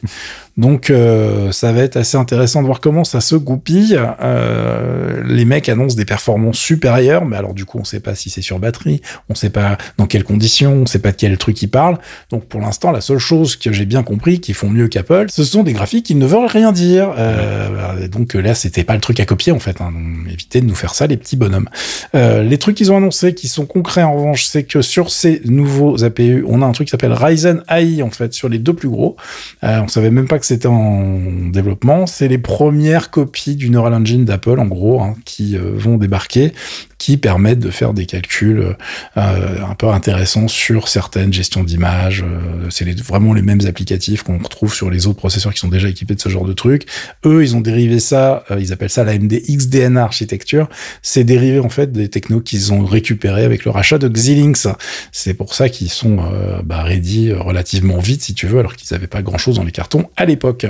Donc 0.57 0.89
euh, 0.89 1.51
ça 1.51 1.71
va 1.71 1.81
être 1.81 1.95
assez 1.95 2.17
intéressant 2.17 2.61
de 2.61 2.65
voir 2.65 2.81
comment 2.81 3.05
ça 3.05 3.21
se 3.21 3.35
goupille. 3.35 3.99
Euh, 4.21 5.23
les 5.25 5.45
mecs 5.45 5.69
annoncent 5.69 5.95
des 5.95 6.05
performances 6.05 6.57
supérieures, 6.57 7.25
mais 7.25 7.37
alors 7.37 7.53
du 7.53 7.63
coup 7.63 7.79
on 7.79 7.85
sait 7.85 8.01
pas 8.01 8.15
si 8.15 8.29
c'est 8.29 8.41
sur 8.41 8.59
batterie, 8.59 9.01
on 9.29 9.35
sait 9.35 9.49
pas 9.49 9.77
dans 9.97 10.07
quelles 10.07 10.25
conditions, 10.25 10.73
on 10.73 10.85
sait 10.85 10.99
pas 10.99 11.11
de 11.11 11.15
quel 11.15 11.37
truc 11.37 11.61
ils 11.61 11.69
parlent. 11.69 11.99
Donc 12.31 12.45
pour 12.45 12.59
l'instant 12.59 12.91
la 12.91 12.99
seule 12.99 13.17
chose 13.17 13.55
que 13.55 13.71
j'ai 13.71 13.85
bien 13.85 14.03
compris 14.03 14.41
qu'ils 14.41 14.55
font 14.55 14.69
mieux 14.69 14.89
qu'Apple, 14.89 15.27
ce 15.29 15.43
sont 15.45 15.63
des 15.63 15.73
graphiques 15.73 16.05
qui 16.05 16.15
ne 16.15 16.25
veulent 16.25 16.47
rien 16.47 16.73
dire. 16.73 17.13
Euh, 17.17 18.07
donc 18.09 18.33
là 18.33 18.53
c'était 18.53 18.83
pas 18.83 18.95
le 18.95 19.01
truc 19.01 19.21
à 19.21 19.25
copier 19.25 19.53
en 19.53 19.59
fait. 19.59 19.79
Hein. 19.79 19.93
évitez 20.29 20.59
de 20.59 20.65
nous 20.65 20.75
faire 20.75 20.93
ça 20.93 21.07
les 21.07 21.17
petits 21.17 21.37
bonhommes. 21.37 21.69
Euh, 22.13 22.43
les 22.43 22.57
trucs 22.57 22.75
qu'ils 22.75 22.91
ont 22.91 22.97
annoncés 22.97 23.33
qui 23.33 23.47
sont 23.47 23.65
concrets 23.65 24.03
en 24.03 24.15
revanche, 24.15 24.45
c'est 24.45 24.63
que 24.63 24.81
sur 24.81 25.11
ces 25.11 25.41
nouveaux 25.45 26.03
APU, 26.21 26.45
on 26.47 26.61
a 26.61 26.65
un 26.65 26.71
truc 26.73 26.87
qui 26.87 26.91
s'appelle 26.91 27.13
Ryzen 27.13 27.63
AI 27.67 28.03
en 28.03 28.11
fait 28.11 28.33
sur 28.33 28.47
les 28.47 28.59
deux 28.59 28.73
plus 28.73 28.89
gros. 28.89 29.15
on 29.63 29.87
savait 29.87 30.11
même 30.11 30.27
pas 30.27 30.37
c'était 30.45 30.67
en 30.67 31.49
développement. 31.51 32.07
C'est 32.07 32.27
les 32.27 32.37
premières 32.37 33.09
copies 33.09 33.55
du 33.55 33.69
Neural 33.69 33.93
Engine 33.93 34.25
d'Apple, 34.25 34.59
en 34.59 34.65
gros, 34.65 35.01
hein, 35.01 35.15
qui 35.25 35.55
euh, 35.55 35.71
vont 35.75 35.97
débarquer 35.97 36.53
qui 37.01 37.17
permettent 37.17 37.59
de 37.59 37.71
faire 37.71 37.95
des 37.95 38.05
calculs 38.05 38.75
euh, 39.17 39.65
un 39.67 39.73
peu 39.73 39.87
intéressants 39.87 40.47
sur 40.47 40.87
certaines 40.87 41.33
gestions 41.33 41.63
d'images. 41.63 42.23
Euh, 42.23 42.67
c'est 42.69 42.87
vraiment 43.01 43.33
les 43.33 43.41
mêmes 43.41 43.61
applicatifs 43.65 44.21
qu'on 44.21 44.37
retrouve 44.37 44.71
sur 44.71 44.91
les 44.91 45.07
autres 45.07 45.17
processeurs 45.17 45.51
qui 45.51 45.57
sont 45.57 45.67
déjà 45.67 45.89
équipés 45.89 46.13
de 46.13 46.21
ce 46.21 46.29
genre 46.29 46.45
de 46.45 46.53
trucs. 46.53 46.85
Eux, 47.25 47.41
ils 47.41 47.55
ont 47.55 47.59
dérivé 47.59 47.99
ça, 47.99 48.43
euh, 48.51 48.59
ils 48.59 48.71
appellent 48.71 48.91
ça 48.91 49.03
la 49.03 49.17
MD 49.17 49.41
XDNA 49.49 50.03
architecture. 50.03 50.69
C'est 51.01 51.23
dérivé 51.23 51.57
en 51.57 51.69
fait 51.69 51.91
des 51.91 52.07
technos 52.07 52.41
qu'ils 52.41 52.71
ont 52.71 52.85
récupérés 52.85 53.45
avec 53.45 53.65
le 53.65 53.71
rachat 53.71 53.97
de 53.97 54.07
Xilinx. 54.07 54.67
C'est 55.11 55.33
pour 55.33 55.55
ça 55.55 55.69
qu'ils 55.69 55.89
sont 55.89 56.17
bah, 56.63 56.83
relativement 56.83 57.97
vite, 57.97 58.21
si 58.21 58.35
tu 58.35 58.45
veux, 58.45 58.59
alors 58.59 58.75
qu'ils 58.75 58.93
n'avaient 58.93 59.07
pas 59.07 59.23
grand-chose 59.23 59.55
dans 59.55 59.63
les 59.63 59.71
cartons 59.71 60.07
à 60.17 60.25
l'époque. 60.25 60.67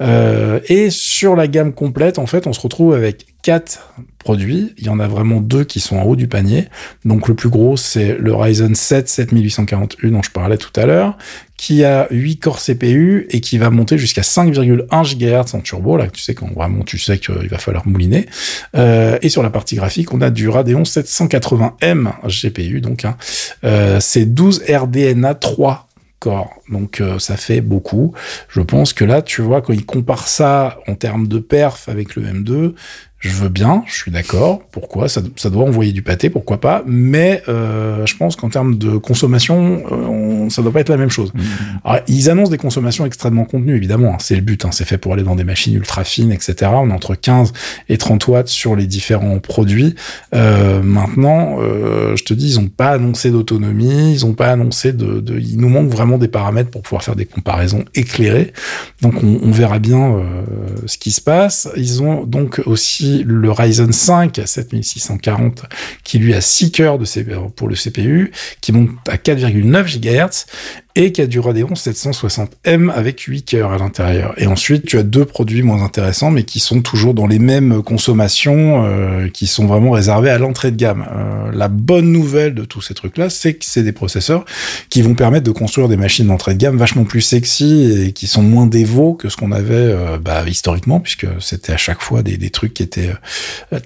Euh, 0.00 0.60
et 0.68 0.90
sur 0.90 1.36
la 1.36 1.46
gamme 1.46 1.72
complète, 1.72 2.18
en 2.18 2.26
fait, 2.26 2.46
on 2.46 2.52
se 2.52 2.60
retrouve 2.60 2.94
avec 2.94 3.26
quatre 3.42 3.92
produits. 4.18 4.74
Il 4.76 4.84
y 4.84 4.88
en 4.88 5.00
a 5.00 5.08
vraiment 5.08 5.40
deux 5.40 5.64
qui 5.64 5.80
sont 5.80 5.96
en 5.96 6.02
haut 6.02 6.16
du 6.16 6.28
panier. 6.28 6.68
Donc 7.04 7.28
le 7.28 7.34
plus 7.34 7.48
gros, 7.48 7.76
c'est 7.76 8.16
le 8.18 8.34
Ryzen 8.34 8.74
7 8.74 9.08
7841 9.08 10.10
dont 10.10 10.22
je 10.22 10.30
parlais 10.30 10.58
tout 10.58 10.78
à 10.78 10.84
l'heure, 10.84 11.16
qui 11.56 11.84
a 11.84 12.06
8 12.10 12.38
corps 12.38 12.60
CPU 12.60 13.26
et 13.30 13.40
qui 13.40 13.58
va 13.58 13.70
monter 13.70 13.98
jusqu'à 13.98 14.22
5,1 14.22 15.16
GHz 15.16 15.54
en 15.54 15.60
turbo. 15.60 15.96
Là, 15.96 16.06
tu 16.08 16.20
sais 16.20 16.34
quand 16.34 16.52
vraiment 16.52 16.84
tu 16.84 16.98
sais 16.98 17.18
qu'il 17.18 17.48
va 17.48 17.58
falloir 17.58 17.86
mouliner. 17.88 18.26
Euh, 18.76 19.18
et 19.22 19.28
sur 19.30 19.42
la 19.42 19.50
partie 19.50 19.76
graphique, 19.76 20.12
on 20.12 20.20
a 20.20 20.30
du 20.30 20.48
Radeon 20.48 20.82
780M 20.82 22.12
GPU, 22.26 22.80
donc 22.80 23.04
hein, 23.04 23.16
euh, 23.64 23.98
c'est 24.00 24.26
12 24.26 24.64
RDNA 24.68 25.34
3 25.34 25.89
corps. 26.20 26.54
Donc 26.68 27.00
euh, 27.00 27.18
ça 27.18 27.36
fait 27.36 27.60
beaucoup. 27.60 28.14
Je 28.48 28.60
pense 28.60 28.92
que 28.92 29.04
là, 29.04 29.22
tu 29.22 29.42
vois, 29.42 29.62
quand 29.62 29.72
il 29.72 29.84
compare 29.84 30.28
ça 30.28 30.78
en 30.86 30.94
termes 30.94 31.26
de 31.26 31.40
perf 31.40 31.88
avec 31.88 32.14
le 32.14 32.22
M2, 32.22 32.74
je 33.20 33.28
veux 33.28 33.50
bien, 33.50 33.84
je 33.86 33.94
suis 33.94 34.10
d'accord. 34.10 34.62
Pourquoi 34.72 35.10
ça, 35.10 35.20
ça, 35.36 35.50
doit 35.50 35.64
envoyer 35.64 35.92
du 35.92 36.00
pâté, 36.00 36.30
pourquoi 36.30 36.58
pas. 36.58 36.82
Mais 36.86 37.42
euh, 37.48 38.06
je 38.06 38.16
pense 38.16 38.34
qu'en 38.34 38.48
termes 38.48 38.78
de 38.78 38.96
consommation, 38.96 39.82
euh, 39.92 39.94
on, 39.94 40.48
ça 40.48 40.62
doit 40.62 40.72
pas 40.72 40.80
être 40.80 40.88
la 40.88 40.96
même 40.96 41.10
chose. 41.10 41.30
Mmh. 41.34 41.40
Alors, 41.84 42.00
ils 42.08 42.30
annoncent 42.30 42.50
des 42.50 42.56
consommations 42.56 43.04
extrêmement 43.04 43.44
contenues, 43.44 43.76
évidemment. 43.76 44.14
Hein, 44.14 44.18
c'est 44.20 44.36
le 44.36 44.40
but. 44.40 44.64
Hein, 44.64 44.70
c'est 44.72 44.86
fait 44.86 44.96
pour 44.96 45.12
aller 45.12 45.22
dans 45.22 45.36
des 45.36 45.44
machines 45.44 45.74
ultra 45.74 46.02
fines, 46.02 46.32
etc. 46.32 46.70
On 46.74 46.88
est 46.88 46.94
entre 46.94 47.14
15 47.14 47.52
et 47.90 47.98
30 47.98 48.26
watts 48.28 48.48
sur 48.48 48.74
les 48.74 48.86
différents 48.86 49.38
produits. 49.38 49.96
Euh, 50.34 50.82
maintenant, 50.82 51.58
euh, 51.60 52.16
je 52.16 52.24
te 52.24 52.32
dis, 52.32 52.46
ils 52.46 52.58
ont 52.58 52.68
pas 52.68 52.92
annoncé 52.92 53.30
d'autonomie, 53.30 54.14
ils 54.14 54.24
ont 54.24 54.32
pas 54.32 54.48
annoncé 54.48 54.94
de, 54.94 55.20
de, 55.20 55.38
Il 55.38 55.58
nous 55.58 55.68
manque 55.68 55.90
vraiment 55.90 56.16
des 56.16 56.28
paramètres 56.28 56.70
pour 56.70 56.80
pouvoir 56.80 57.02
faire 57.02 57.16
des 57.16 57.26
comparaisons 57.26 57.84
éclairées. 57.94 58.54
Donc, 59.02 59.22
on, 59.22 59.40
on 59.42 59.50
verra 59.50 59.78
bien 59.78 60.16
ce 60.86 60.96
qui 60.96 61.10
se 61.10 61.20
passe. 61.20 61.68
Ils 61.76 62.02
ont 62.02 62.24
donc 62.24 62.62
aussi 62.64 63.09
le 63.18 63.50
Ryzen 63.50 63.92
5 63.92 64.38
à 64.38 64.46
7640 64.46 65.64
qui 66.04 66.18
lui 66.18 66.34
a 66.34 66.40
6 66.40 66.72
cœurs 66.72 66.98
de 66.98 67.04
pour 67.48 67.68
le 67.68 67.74
CPU, 67.74 68.32
qui 68.60 68.72
monte 68.72 68.90
à 69.08 69.16
4,9 69.16 69.98
GHz 69.98 70.46
et 70.96 71.12
qui 71.12 71.22
a 71.22 71.26
du 71.26 71.38
Radeon 71.38 71.68
760M 71.74 72.90
avec 72.90 73.20
8 73.20 73.42
cœurs 73.42 73.72
à 73.72 73.78
l'intérieur. 73.78 74.34
Et 74.38 74.46
ensuite, 74.46 74.86
tu 74.86 74.98
as 74.98 75.02
deux 75.02 75.24
produits 75.24 75.62
moins 75.62 75.82
intéressants, 75.82 76.30
mais 76.30 76.42
qui 76.42 76.58
sont 76.58 76.82
toujours 76.82 77.14
dans 77.14 77.26
les 77.26 77.38
mêmes 77.38 77.82
consommations, 77.82 78.84
euh, 78.84 79.28
qui 79.28 79.46
sont 79.46 79.66
vraiment 79.66 79.92
réservés 79.92 80.30
à 80.30 80.38
l'entrée 80.38 80.70
de 80.70 80.76
gamme. 80.76 81.06
Euh, 81.14 81.52
la 81.52 81.68
bonne 81.68 82.10
nouvelle 82.10 82.54
de 82.54 82.64
tous 82.64 82.80
ces 82.80 82.94
trucs-là, 82.94 83.30
c'est 83.30 83.54
que 83.54 83.64
c'est 83.64 83.82
des 83.82 83.92
processeurs 83.92 84.44
qui 84.88 85.02
vont 85.02 85.14
permettre 85.14 85.44
de 85.44 85.52
construire 85.52 85.88
des 85.88 85.96
machines 85.96 86.26
d'entrée 86.26 86.54
de 86.54 86.58
gamme 86.58 86.76
vachement 86.76 87.04
plus 87.04 87.20
sexy 87.20 88.06
et 88.06 88.12
qui 88.12 88.26
sont 88.26 88.42
moins 88.42 88.66
dévots 88.66 89.14
que 89.14 89.28
ce 89.28 89.36
qu'on 89.36 89.52
avait 89.52 89.74
euh, 89.74 90.18
bah, 90.18 90.42
historiquement, 90.48 90.98
puisque 90.98 91.26
c'était 91.38 91.72
à 91.72 91.76
chaque 91.76 92.02
fois 92.02 92.22
des, 92.22 92.50
trucs 92.50 92.74
qui 92.74 92.82
étaient 92.82 93.12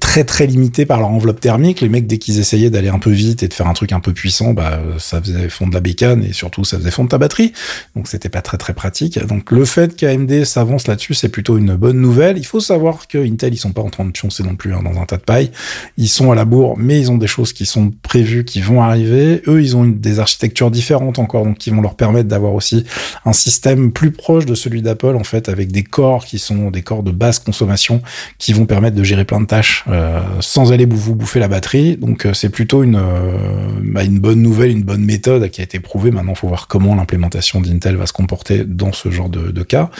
très 0.00 0.24
très 0.24 0.46
limités 0.46 0.86
par 0.86 0.98
leur 0.98 1.10
enveloppe 1.10 1.40
thermique. 1.40 1.82
Les 1.82 1.90
mecs, 1.90 2.06
dès 2.06 2.16
qu'ils 2.16 2.38
essayaient 2.38 2.70
d'aller 2.70 2.88
un 2.88 2.98
peu 2.98 3.10
vite 3.10 3.42
et 3.42 3.48
de 3.48 3.52
faire 3.52 3.66
un 3.66 3.74
truc 3.74 3.92
un 3.92 4.00
peu 4.00 4.12
puissant, 4.12 4.54
bah 4.54 4.80
ça 4.98 5.20
faisait 5.20 5.50
fondre 5.50 5.74
la 5.74 5.80
bécane 5.80 6.24
et 6.24 6.32
surtout 6.32 6.64
ça 6.64 6.78
faisait 6.78 6.90
défendre 6.94 7.10
ta 7.10 7.18
batterie. 7.18 7.52
Donc 7.96 8.06
c'était 8.06 8.28
pas 8.28 8.40
très 8.40 8.56
très 8.56 8.72
pratique. 8.72 9.18
Donc 9.26 9.50
le 9.50 9.64
fait 9.64 9.96
qu'AMD 9.96 10.44
s'avance 10.44 10.86
là-dessus, 10.86 11.14
c'est 11.14 11.28
plutôt 11.28 11.58
une 11.58 11.74
bonne 11.74 12.00
nouvelle. 12.00 12.38
Il 12.38 12.46
faut 12.46 12.60
savoir 12.60 13.08
que 13.08 13.18
Intel, 13.18 13.52
ils 13.52 13.58
sont 13.58 13.72
pas 13.72 13.82
en 13.82 13.90
train 13.90 14.04
de 14.04 14.12
pioncer 14.12 14.44
non 14.44 14.54
plus 14.54 14.74
hein, 14.74 14.82
dans 14.84 15.00
un 15.00 15.04
tas 15.04 15.16
de 15.16 15.22
paille. 15.22 15.50
Ils 15.96 16.08
sont 16.08 16.30
à 16.30 16.34
la 16.36 16.44
bourre, 16.44 16.76
mais 16.78 17.00
ils 17.00 17.10
ont 17.10 17.18
des 17.18 17.26
choses 17.26 17.52
qui 17.52 17.66
sont 17.66 17.92
prévues, 18.02 18.44
qui 18.44 18.60
vont 18.60 18.80
arriver. 18.80 19.42
Eux, 19.48 19.60
ils 19.60 19.76
ont 19.76 19.84
des 19.84 20.20
architectures 20.20 20.70
différentes 20.70 21.18
encore, 21.18 21.44
donc 21.44 21.58
qui 21.58 21.70
vont 21.70 21.80
leur 21.80 21.96
permettre 21.96 22.28
d'avoir 22.28 22.54
aussi 22.54 22.84
un 23.24 23.32
système 23.32 23.90
plus 23.90 24.12
proche 24.12 24.46
de 24.46 24.54
celui 24.54 24.80
d'Apple, 24.80 25.16
en 25.16 25.24
fait, 25.24 25.48
avec 25.48 25.72
des 25.72 25.82
corps 25.82 26.24
qui 26.24 26.38
sont 26.38 26.70
des 26.70 26.82
corps 26.82 27.02
de 27.02 27.10
basse 27.10 27.40
consommation, 27.40 28.02
qui 28.38 28.52
vont 28.52 28.66
permettre 28.66 28.96
de 28.96 29.02
gérer 29.02 29.24
plein 29.24 29.40
de 29.40 29.46
tâches 29.46 29.84
euh, 29.88 30.20
sans 30.40 30.72
aller 30.72 30.86
vous 30.86 31.16
bouffer 31.16 31.40
la 31.40 31.48
batterie. 31.48 31.96
Donc 31.96 32.26
euh, 32.26 32.34
c'est 32.34 32.50
plutôt 32.50 32.82
une, 32.84 32.96
euh, 32.96 33.36
bah, 33.82 34.04
une 34.04 34.20
bonne 34.20 34.40
nouvelle, 34.40 34.70
une 34.70 34.82
bonne 34.82 35.04
méthode 35.04 35.50
qui 35.50 35.60
a 35.60 35.64
été 35.64 35.80
prouvée. 35.80 36.10
Maintenant, 36.10 36.34
faut 36.34 36.48
voir 36.48 36.68
comment 36.68 36.83
l'implémentation 36.92 37.60
d'Intel 37.60 37.96
va 37.96 38.06
se 38.06 38.12
comporter 38.12 38.64
dans 38.64 38.92
ce 38.92 39.10
genre 39.10 39.28
de, 39.28 39.62
cas. 39.62 39.90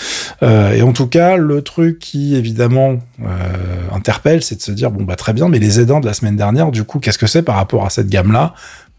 et 0.42 0.82
en 0.82 0.92
tout 0.92 1.06
cas, 1.06 1.36
le 1.36 1.62
truc 1.62 1.98
qui 1.98 2.34
évidemment 2.34 2.98
interpelle, 3.92 4.42
c'est 4.42 4.56
de 4.56 4.62
se 4.62 4.72
dire 4.72 4.90
bon 4.90 5.04
bah 5.04 5.16
très 5.16 5.32
bien, 5.32 5.48
mais 5.48 5.58
les 5.58 5.80
aidants 5.80 6.00
de 6.00 6.06
la 6.06 6.14
semaine 6.14 6.36
dernière, 6.36 6.70
du 6.70 6.84
coup, 6.84 6.98
qu'est-ce 6.98 7.18
que 7.18 7.26
c'est 7.26 7.42
par 7.42 7.56
rapport 7.56 7.86
à 7.86 7.90
cette 7.90 8.08
gamme-là? 8.08 8.54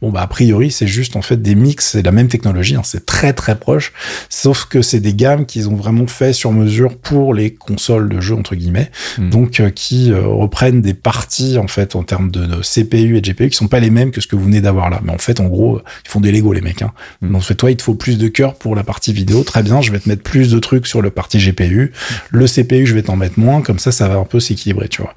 Bon, 0.06 0.12
bah, 0.12 0.22
a 0.22 0.28
priori, 0.28 0.70
c'est 0.70 0.86
juste 0.86 1.15
en 1.15 1.24
fait 1.24 1.41
des 1.41 1.56
mix, 1.56 1.89
c'est 1.94 2.04
la 2.04 2.12
même 2.12 2.28
technologie, 2.28 2.76
hein, 2.76 2.84
c'est 2.84 3.08
très 3.08 3.34
très 3.34 3.56
proche, 3.56 3.91
sauf 4.30 4.65
que 4.65 4.84
c'est 4.84 5.00
des 5.00 5.15
gammes 5.15 5.48
qu'ils 5.48 5.68
ont 5.68 5.74
vraiment 5.74 6.06
fait 6.06 6.32
sur 6.32 6.52
mesure 6.52 6.96
pour 6.96 7.34
les 7.34 7.56
consoles 7.56 8.08
de 8.08 8.22
jeux, 8.22 8.36
entre 8.36 8.54
guillemets, 8.54 8.91
hmm. 9.18 9.32
donc 9.32 9.60
euh, 9.60 9.72
qui 9.72 10.12
euh, 10.12 10.28
reprennent 10.28 10.84
des 10.84 10.94
parties 10.94 11.58
en 11.58 11.65
fait 11.65 11.96
en 11.96 12.04
termes 12.04 12.30
de, 12.30 12.62
CPU 12.62 13.18
et 13.18 13.22
de 13.22 13.32
GPU 13.32 13.50
qui 13.50 13.58
sont 13.58 13.68
pas 13.68 13.80
les 13.80 13.89
mêmes 13.89 14.12
que 14.12 14.22
ce 14.22 14.28
que 14.28 14.36
vous 14.36 14.44
venez 14.44 14.62
d'avoir 14.62 14.91
là. 14.91 15.02
Mais 15.04 15.12
en 15.12 15.18
fait, 15.18 15.39
en 15.39 15.48
gros, 15.48 15.82
ils 16.06 16.08
font 16.12 16.20
des 16.20 16.32
Lego 16.32 16.54
les 16.54 16.62
mecs. 16.62 16.84
Hein. 16.84 16.91
Hmm. 17.24 17.32
Donc, 17.32 17.58
toi, 17.58 17.72
il 17.72 17.78
te 17.78 17.82
faut 17.82 17.96
plus 17.96 18.20
de 18.20 18.28
cœur 18.28 18.54
pour 18.54 18.76
la 18.76 18.84
partie 18.84 19.12
vidéo, 19.12 19.44
très 19.44 19.63
bien, 19.63 19.82
je 19.82 19.91
vais 19.91 19.98
te 19.98 20.08
mettre 20.08 20.22
plus 20.22 20.52
de 20.52 20.60
trucs 20.60 20.86
sur 20.86 21.02
le 21.02 21.10
partie 21.10 21.39
GPU, 21.39 21.94
le 22.30 22.46
CPU, 22.46 22.86
je 22.86 22.94
vais 22.94 23.02
t'en 23.02 23.15
mettre 23.15 23.39
moins, 23.39 23.63
comme 23.63 23.80
ça, 23.80 23.91
ça 23.91 24.08
va 24.08 24.18
un 24.18 24.24
peu 24.24 24.39
s'équilibrer, 24.39 24.88
tu 24.88 25.02
vois. 25.02 25.15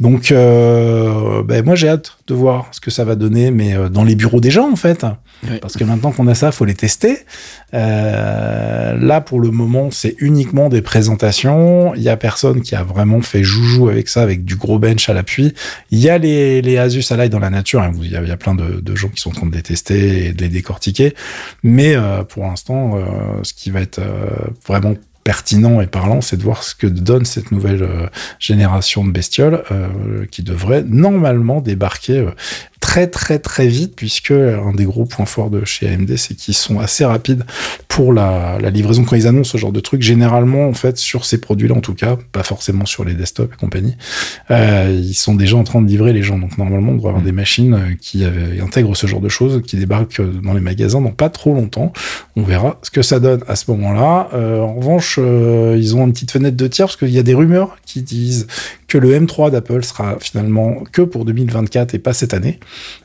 Donc, 0.00 0.32
euh, 0.32 1.44
ben, 1.44 1.64
moi, 1.64 1.76
j'ai 1.76 1.88
hâte 1.88 2.16
de 2.26 2.34
voir 2.34 2.66
ce 2.72 2.80
que 2.80 2.90
ça 2.90 3.04
va 3.04 3.14
donner, 3.14 3.52
mais 3.52 3.76
dans 3.92 4.02
les 4.02 4.16
bureaux 4.24 4.40
des 4.40 4.50
gens 4.50 4.70
en 4.70 4.76
fait. 4.76 5.04
Parce 5.60 5.76
que 5.76 5.84
maintenant 5.84 6.10
qu'on 6.10 6.26
a 6.26 6.34
ça, 6.34 6.50
faut 6.52 6.64
les 6.64 6.74
tester. 6.74 7.18
Euh, 7.74 8.96
là, 8.98 9.20
pour 9.20 9.40
le 9.40 9.50
moment, 9.50 9.90
c'est 9.90 10.16
uniquement 10.18 10.70
des 10.70 10.80
présentations. 10.80 11.94
Il 11.94 12.02
y 12.02 12.08
a 12.08 12.16
personne 12.16 12.62
qui 12.62 12.74
a 12.74 12.82
vraiment 12.82 13.20
fait 13.20 13.44
joujou 13.44 13.90
avec 13.90 14.08
ça, 14.08 14.22
avec 14.22 14.46
du 14.46 14.56
gros 14.56 14.78
bench 14.78 15.10
à 15.10 15.12
l'appui. 15.12 15.52
Il 15.90 15.98
y 15.98 16.08
a 16.08 16.16
les, 16.16 16.62
les 16.62 16.78
Asus 16.78 17.04
Ally 17.10 17.28
dans 17.28 17.40
la 17.40 17.50
nature. 17.50 17.82
Hein. 17.82 17.92
Il, 18.00 18.10
y 18.10 18.16
a, 18.16 18.36
plein 18.38 18.54
de, 18.54 18.80
de, 18.80 18.94
gens 18.94 19.08
qui 19.08 19.20
sont 19.20 19.30
en 19.30 19.34
train 19.34 19.46
de 19.46 19.54
les 19.54 19.62
tester 19.62 20.28
et 20.28 20.32
de 20.32 20.40
les 20.40 20.48
décortiquer. 20.48 21.14
Mais 21.62 21.94
euh, 21.94 22.22
pour 22.22 22.44
l'instant, 22.44 22.96
euh, 22.96 23.02
ce 23.42 23.52
qui 23.52 23.70
va 23.70 23.80
être 23.80 24.00
vraiment 24.66 24.94
pertinent 25.24 25.80
et 25.80 25.86
parlant, 25.86 26.20
c'est 26.20 26.36
de 26.36 26.42
voir 26.42 26.62
ce 26.62 26.74
que 26.74 26.86
donne 26.86 27.24
cette 27.24 27.50
nouvelle 27.50 27.86
génération 28.38 29.04
de 29.04 29.10
bestioles 29.10 29.62
qui 30.30 30.42
devrait 30.42 30.84
normalement 30.86 31.62
débarquer 31.62 32.26
très 32.84 33.06
très 33.06 33.38
très 33.38 33.66
vite 33.66 33.94
puisque 33.96 34.30
un 34.30 34.72
des 34.74 34.84
gros 34.84 35.06
points 35.06 35.24
forts 35.24 35.48
de 35.48 35.64
chez 35.64 35.88
AMD 35.88 36.18
c'est 36.18 36.34
qu'ils 36.34 36.52
sont 36.52 36.80
assez 36.80 37.02
rapides 37.02 37.44
pour 37.88 38.12
la, 38.12 38.58
la, 38.60 38.68
livraison. 38.68 39.04
Quand 39.04 39.16
ils 39.16 39.26
annoncent 39.26 39.52
ce 39.52 39.56
genre 39.56 39.72
de 39.72 39.80
truc 39.80 40.02
généralement 40.02 40.68
en 40.68 40.74
fait 40.74 40.98
sur 40.98 41.24
ces 41.24 41.38
produits 41.40 41.66
là 41.66 41.74
en 41.74 41.80
tout 41.80 41.94
cas 41.94 42.18
pas 42.32 42.42
forcément 42.42 42.84
sur 42.84 43.06
les 43.06 43.14
desktops 43.14 43.54
et 43.54 43.56
compagnie 43.56 43.96
euh, 44.50 45.00
ils 45.02 45.14
sont 45.14 45.34
déjà 45.34 45.56
en 45.56 45.64
train 45.64 45.80
de 45.80 45.88
livrer 45.88 46.12
les 46.12 46.22
gens. 46.22 46.38
Donc 46.38 46.58
normalement 46.58 46.92
on 46.92 46.96
devrait 46.96 47.08
avoir 47.08 47.22
mm. 47.22 47.26
des 47.26 47.32
machines 47.32 47.96
qui 48.02 48.22
intègrent 48.62 48.94
ce 48.94 49.06
genre 49.06 49.22
de 49.22 49.30
choses 49.30 49.62
qui 49.66 49.76
débarquent 49.76 50.20
dans 50.42 50.52
les 50.52 50.60
magasins 50.60 51.00
dans 51.00 51.10
pas 51.10 51.30
trop 51.30 51.54
longtemps. 51.54 51.90
On 52.36 52.42
verra 52.42 52.78
ce 52.82 52.90
que 52.90 53.00
ça 53.00 53.18
donne 53.18 53.40
à 53.48 53.56
ce 53.56 53.70
moment 53.70 53.92
là 53.94 54.28
euh, 54.34 54.60
en 54.60 54.74
revanche 54.74 55.18
euh, 55.18 55.74
ils 55.80 55.96
ont 55.96 56.04
une 56.04 56.12
petite 56.12 56.32
fenêtre 56.32 56.56
de 56.58 56.66
tir 56.66 56.84
parce 56.84 56.96
qu'il 56.96 57.08
y 57.08 57.18
a 57.18 57.22
des 57.22 57.34
rumeurs 57.34 57.78
qui 57.86 58.02
disent 58.02 58.46
que 58.94 58.98
le 58.98 59.18
M3 59.18 59.50
d'Apple 59.50 59.82
sera 59.82 60.18
finalement 60.20 60.84
que 60.92 61.02
pour 61.02 61.24
2024 61.24 61.94
et 61.96 61.98
pas 61.98 62.12
cette 62.12 62.32
année. 62.32 62.60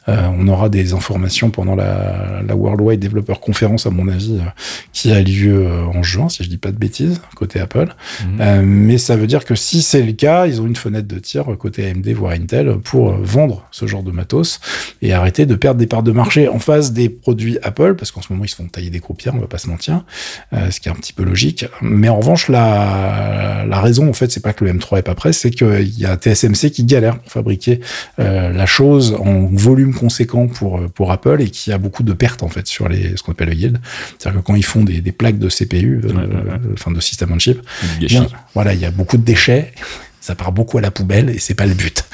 Euh, 0.08 0.28
on 0.38 0.48
aura 0.48 0.70
des 0.70 0.94
informations 0.94 1.50
pendant 1.50 1.76
la, 1.76 2.44
la 2.48 2.56
Worldwide 2.56 3.00
Developer 3.00 3.34
Conference, 3.42 3.88
à 3.88 3.90
mon 3.90 4.08
avis, 4.08 4.38
euh, 4.40 4.50
qui 4.94 5.12
a 5.12 5.20
lieu 5.20 5.66
euh, 5.66 5.86
en 5.86 6.04
juin, 6.04 6.30
si 6.30 6.44
je 6.44 6.50
dis 6.50 6.60
pas 6.60 6.72
de 6.72 6.78
bêtises, 6.78 7.22
côté 7.36 7.60
Apple. 7.60 7.88
Mhm. 8.24 8.62
mais 8.66 9.00
ça 9.00 9.16
veut 9.16 9.26
dire 9.26 9.46
que 9.46 9.56
si 9.56 9.82
c'est 9.82 10.04
le 10.04 10.12
cas, 10.12 10.46
ils 10.46 10.62
ont 10.62 10.68
une 10.68 10.76
fenêtre 10.76 11.08
de 11.08 11.18
tir 11.18 11.46
côté 11.58 11.90
AMD, 11.90 12.08
voire 12.10 12.34
Intel, 12.34 12.78
pour 12.84 13.14
vendre 13.14 13.66
ce 13.72 13.88
genre 13.88 14.04
de 14.04 14.12
matos 14.12 14.60
et 15.02 15.14
arrêter 15.14 15.48
de 15.48 15.56
perdre 15.56 15.80
des 15.80 15.88
parts 15.88 16.04
de 16.04 16.12
marché 16.12 16.48
en 16.48 16.60
face 16.60 16.94
des 16.94 17.10
produits 17.10 17.58
Apple, 17.64 17.96
parce 17.96 18.12
qu'en 18.12 18.22
ce 18.22 18.32
moment, 18.32 18.46
ils 18.46 18.50
se 18.50 18.56
font 18.56 18.68
tailler 18.68 18.92
des 18.92 19.00
croupières, 19.00 19.34
on 19.34 19.40
va 19.40 19.48
pas 19.48 19.58
se 19.58 19.70
mentir, 19.70 20.04
ce 20.52 20.80
qui 20.80 20.88
est 20.88 20.92
un 20.92 20.96
petit 20.96 21.14
peu 21.14 21.24
logique. 21.24 21.66
Mais 21.82 22.10
en 22.10 22.20
revanche, 22.20 22.48
la, 22.48 23.66
la 23.68 23.82
raison, 23.82 24.08
en 24.08 24.14
fait, 24.14 24.32
c'est 24.32 24.44
pas 24.44 24.54
que 24.54 24.64
le 24.64 24.74
M3 24.74 25.00
est 25.00 25.02
pas 25.02 25.16
prêt, 25.16 25.34
c'est 25.34 25.50
qu'il 25.84 26.00
y 26.00 26.06
a 26.06 26.16
TSMC 26.16 26.72
qui 26.72 26.84
galère 26.84 27.20
pour 27.20 27.32
fabriquer 27.32 27.80
la 28.18 28.66
chose 28.66 29.16
en 29.20 29.46
volume 29.46 29.94
conséquent 29.94 30.48
pour, 30.48 30.82
pour 30.92 31.12
Apple 31.12 31.42
et 31.42 31.50
qui 31.50 31.72
a 31.72 31.78
beaucoup 31.78 32.04
de 32.04 32.14
pertes 32.14 32.44
en 32.44 32.50
fait 32.50 32.68
sur 32.68 32.90
les, 32.90 33.16
ce 33.16 33.24
qu'on 33.24 33.32
appelle 33.32 33.50
le 33.50 33.56
yield. 33.56 33.80
C'est-à-dire 34.18 34.42
que 34.42 34.46
quand 34.46 34.56
ils 34.56 34.66
font 34.66 34.84
des, 34.84 35.02
des 35.02 35.12
plaques 35.12 35.40
de 35.40 35.50
CPU, 35.50 36.02
euh, 36.04 36.58
enfin 36.74 36.92
de 36.92 37.00
système 37.00 37.32
on 37.32 37.40
chip, 37.40 37.60
bien, 38.00 38.28
voilà, 38.54 38.74
il 38.74 38.80
y 38.80 38.86
a 38.86 38.92
beaucoup 38.92 39.18
de 39.18 39.24
déchets, 39.24 39.74
ça 40.22 40.36
part 40.36 40.52
beaucoup 40.52 40.78
à 40.78 40.82
la 40.82 40.92
poubelle 40.92 41.30
et 41.30 41.40
c'est 41.40 41.56
pas 41.56 41.66
le 41.66 41.74
but. 41.74 42.06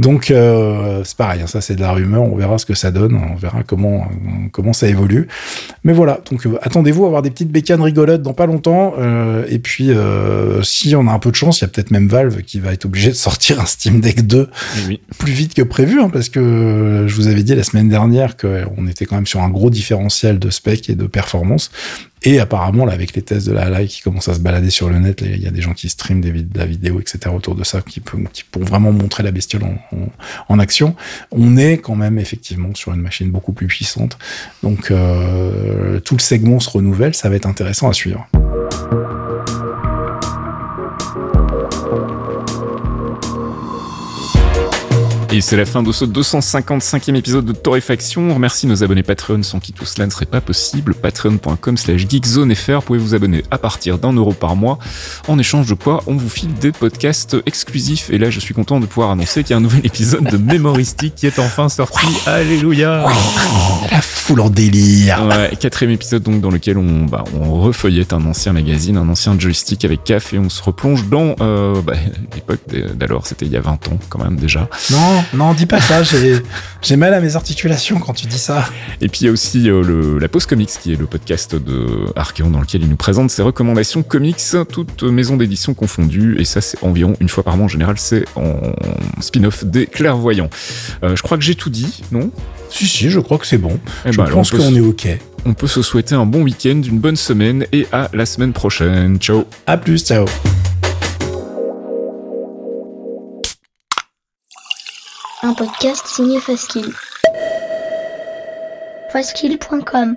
Donc 0.00 0.30
euh, 0.30 1.02
c'est 1.04 1.16
pareil, 1.16 1.42
hein, 1.42 1.46
ça 1.46 1.60
c'est 1.60 1.74
de 1.76 1.82
la 1.82 1.92
rumeur, 1.92 2.22
on 2.22 2.34
verra 2.34 2.56
ce 2.56 2.64
que 2.64 2.72
ça 2.72 2.90
donne, 2.90 3.14
on 3.14 3.36
verra 3.36 3.62
comment 3.62 4.08
comment 4.50 4.72
ça 4.72 4.88
évolue. 4.88 5.28
Mais 5.84 5.92
voilà, 5.92 6.22
donc 6.30 6.46
euh, 6.46 6.58
attendez-vous 6.62 7.04
à 7.04 7.08
avoir 7.08 7.20
des 7.20 7.30
petites 7.30 7.50
bécanes 7.52 7.82
rigolotes 7.82 8.22
dans 8.22 8.32
pas 8.32 8.46
longtemps. 8.46 8.94
Euh, 8.98 9.44
et 9.50 9.58
puis 9.58 9.90
si 10.62 10.96
on 10.96 11.06
a 11.06 11.12
un 11.12 11.18
peu 11.18 11.30
de 11.30 11.36
chance, 11.36 11.60
il 11.60 11.64
y 11.64 11.64
a 11.66 11.68
peut-être 11.68 11.90
même 11.90 12.08
Valve 12.08 12.40
qui 12.42 12.60
va 12.60 12.72
être 12.72 12.86
obligé 12.86 13.10
de 13.10 13.14
sortir 13.14 13.60
un 13.60 13.66
Steam 13.66 14.00
Deck 14.00 14.26
2 14.26 14.48
plus 15.18 15.32
vite 15.32 15.52
que 15.52 15.62
prévu, 15.62 16.00
hein, 16.00 16.08
parce 16.10 16.30
que 16.30 17.04
je 17.06 17.14
vous 17.14 17.28
avais 17.28 17.42
dit 17.42 17.54
la 17.54 17.62
semaine 17.62 17.90
dernière 17.90 18.38
qu'on 18.38 18.86
était 18.86 19.04
quand 19.04 19.16
même 19.16 19.26
sur 19.26 19.42
un 19.42 19.50
gros 19.50 19.68
différentiel 19.68 20.38
de 20.38 20.48
spec 20.48 20.88
et 20.88 20.94
de 20.94 21.06
performance. 21.06 21.70
Et 22.22 22.38
apparemment, 22.38 22.84
là, 22.84 22.92
avec 22.92 23.14
les 23.14 23.22
tests 23.22 23.46
de 23.46 23.52
la 23.52 23.70
live 23.70 23.88
qui 23.88 24.02
commencent 24.02 24.28
à 24.28 24.34
se 24.34 24.40
balader 24.40 24.70
sur 24.70 24.90
le 24.90 24.98
net, 24.98 25.22
il 25.24 25.42
y 25.42 25.46
a 25.46 25.50
des 25.50 25.62
gens 25.62 25.72
qui 25.72 25.88
streament 25.88 26.22
la 26.54 26.66
vidéo, 26.66 27.00
etc. 27.00 27.34
autour 27.34 27.54
de 27.54 27.64
ça, 27.64 27.80
qui, 27.80 28.00
peut, 28.00 28.18
qui 28.32 28.44
pourront 28.44 28.66
vraiment 28.66 28.92
montrer 28.92 29.22
la 29.22 29.30
bestiole 29.30 29.64
en, 29.64 29.76
en, 30.48 30.58
action. 30.58 30.94
On 31.30 31.56
est 31.56 31.78
quand 31.78 31.94
même 31.96 32.18
effectivement 32.18 32.74
sur 32.74 32.92
une 32.92 33.00
machine 33.00 33.30
beaucoup 33.30 33.52
plus 33.52 33.66
puissante. 33.66 34.18
Donc, 34.62 34.90
euh, 34.90 36.00
tout 36.00 36.14
le 36.14 36.20
segment 36.20 36.60
se 36.60 36.68
renouvelle. 36.68 37.14
Ça 37.14 37.30
va 37.30 37.36
être 37.36 37.46
intéressant 37.46 37.88
à 37.88 37.94
suivre. 37.94 38.28
Et 45.32 45.40
c'est 45.40 45.56
la 45.56 45.64
fin 45.64 45.84
de 45.84 45.92
ce 45.92 46.04
255e 46.04 47.14
épisode 47.14 47.44
de 47.44 47.52
Torréfaction. 47.52 48.30
On 48.30 48.34
remercie 48.34 48.66
nos 48.66 48.82
abonnés 48.82 49.04
Patreon 49.04 49.44
sans 49.44 49.60
qui 49.60 49.72
tout 49.72 49.84
cela 49.86 50.06
ne 50.06 50.10
serait 50.10 50.26
pas 50.26 50.40
possible. 50.40 50.92
Patreon.com 50.92 51.76
slash 51.76 52.08
geekzonefr. 52.08 52.72
Vous 52.72 52.80
pouvez 52.80 52.98
vous 52.98 53.14
abonner 53.14 53.44
à 53.52 53.58
partir 53.58 53.98
d'un 53.98 54.12
euro 54.12 54.32
par 54.32 54.56
mois. 54.56 54.80
En 55.28 55.38
échange 55.38 55.68
de 55.68 55.74
quoi, 55.74 56.02
on 56.08 56.16
vous 56.16 56.28
file 56.28 56.52
des 56.54 56.72
podcasts 56.72 57.36
exclusifs. 57.46 58.10
Et 58.10 58.18
là, 58.18 58.28
je 58.28 58.40
suis 58.40 58.54
content 58.54 58.80
de 58.80 58.86
pouvoir 58.86 59.12
annoncer 59.12 59.44
qu'il 59.44 59.52
y 59.52 59.54
a 59.54 59.58
un 59.58 59.60
nouvel 59.60 59.80
épisode 59.86 60.24
de 60.24 60.36
Mémoristique 60.36 61.14
qui 61.14 61.28
est 61.28 61.38
enfin 61.38 61.68
sorti. 61.68 62.06
Alléluia! 62.26 63.06
La 63.92 64.00
foule 64.30 64.40
en 64.42 64.50
délire! 64.50 65.26
Ouais, 65.26 65.56
quatrième 65.58 65.92
épisode 65.92 66.22
donc 66.22 66.40
dans 66.40 66.52
lequel 66.52 66.78
on, 66.78 67.04
bah, 67.04 67.24
on 67.34 67.60
refeuillette 67.60 68.12
un 68.12 68.24
ancien 68.26 68.52
magazine, 68.52 68.96
un 68.96 69.08
ancien 69.08 69.36
joystick 69.36 69.84
avec 69.84 70.04
CAF 70.04 70.32
et 70.32 70.38
on 70.38 70.48
se 70.48 70.62
replonge 70.62 71.08
dans 71.08 71.34
euh, 71.40 71.82
bah, 71.82 71.94
l'époque 72.36 72.60
d'alors. 72.94 73.26
C'était 73.26 73.46
il 73.46 73.50
y 73.50 73.56
a 73.56 73.60
20 73.60 73.88
ans 73.88 73.98
quand 74.08 74.22
même 74.22 74.36
déjà. 74.36 74.68
Non! 74.92 75.24
non, 75.34 75.52
dis 75.52 75.66
pas 75.66 75.80
ça. 75.80 76.02
J'ai 76.04 76.96
mal 76.96 77.12
à 77.12 77.20
mes 77.20 77.34
articulations 77.34 77.98
quand 77.98 78.12
tu 78.12 78.28
dis 78.28 78.38
ça. 78.38 78.64
Et 79.00 79.08
puis 79.08 79.22
il 79.22 79.24
y 79.24 79.28
a 79.28 79.32
aussi 79.32 79.68
euh, 79.68 79.82
le, 79.82 80.20
la 80.20 80.28
Pause 80.28 80.46
Comics, 80.46 80.70
qui 80.80 80.92
est 80.92 80.96
le 80.96 81.06
podcast 81.06 81.56
de 81.56 82.06
Archeon 82.14 82.50
dans 82.50 82.60
lequel 82.60 82.82
il 82.82 82.88
nous 82.88 82.96
présente 82.96 83.30
ses 83.30 83.42
recommandations 83.42 84.04
comics, 84.04 84.40
toutes 84.70 85.02
maisons 85.02 85.38
d'édition 85.38 85.74
confondues. 85.74 86.36
Et 86.38 86.44
ça, 86.44 86.60
c'est 86.60 86.80
environ 86.84 87.16
une 87.18 87.28
fois 87.28 87.42
par 87.42 87.56
mois 87.56 87.64
en 87.64 87.68
général. 87.68 87.96
C'est 87.98 88.26
en 88.36 88.54
spin-off 89.20 89.64
des 89.64 89.86
clairvoyants. 89.86 90.50
Euh, 91.02 91.16
je 91.16 91.22
crois 91.22 91.36
que 91.36 91.42
j'ai 91.42 91.56
tout 91.56 91.70
dit, 91.70 92.02
non? 92.12 92.30
Si, 92.70 92.86
si, 92.86 93.10
je 93.10 93.18
crois 93.18 93.38
que 93.38 93.46
c'est 93.46 93.58
bon. 93.58 93.80
Eh 94.06 94.12
je 94.12 94.19
ben, 94.26 94.32
pense 94.32 94.50
qu'on 94.50 94.74
est 94.74 94.80
OK. 94.80 95.08
On 95.46 95.54
peut 95.54 95.66
se 95.66 95.82
souhaiter 95.82 96.14
un 96.14 96.26
bon 96.26 96.42
week-end, 96.42 96.82
une 96.82 96.98
bonne 96.98 97.16
semaine 97.16 97.66
et 97.72 97.86
à 97.92 98.10
la 98.12 98.26
semaine 98.26 98.52
prochaine. 98.52 99.18
Ciao. 99.18 99.44
À 99.66 99.76
plus, 99.76 100.04
ciao. 100.04 100.26
un 105.42 105.54
podcast 105.54 106.06
signé 106.06 106.38
Faskill. 106.38 106.92
Faskill.com 109.12 110.16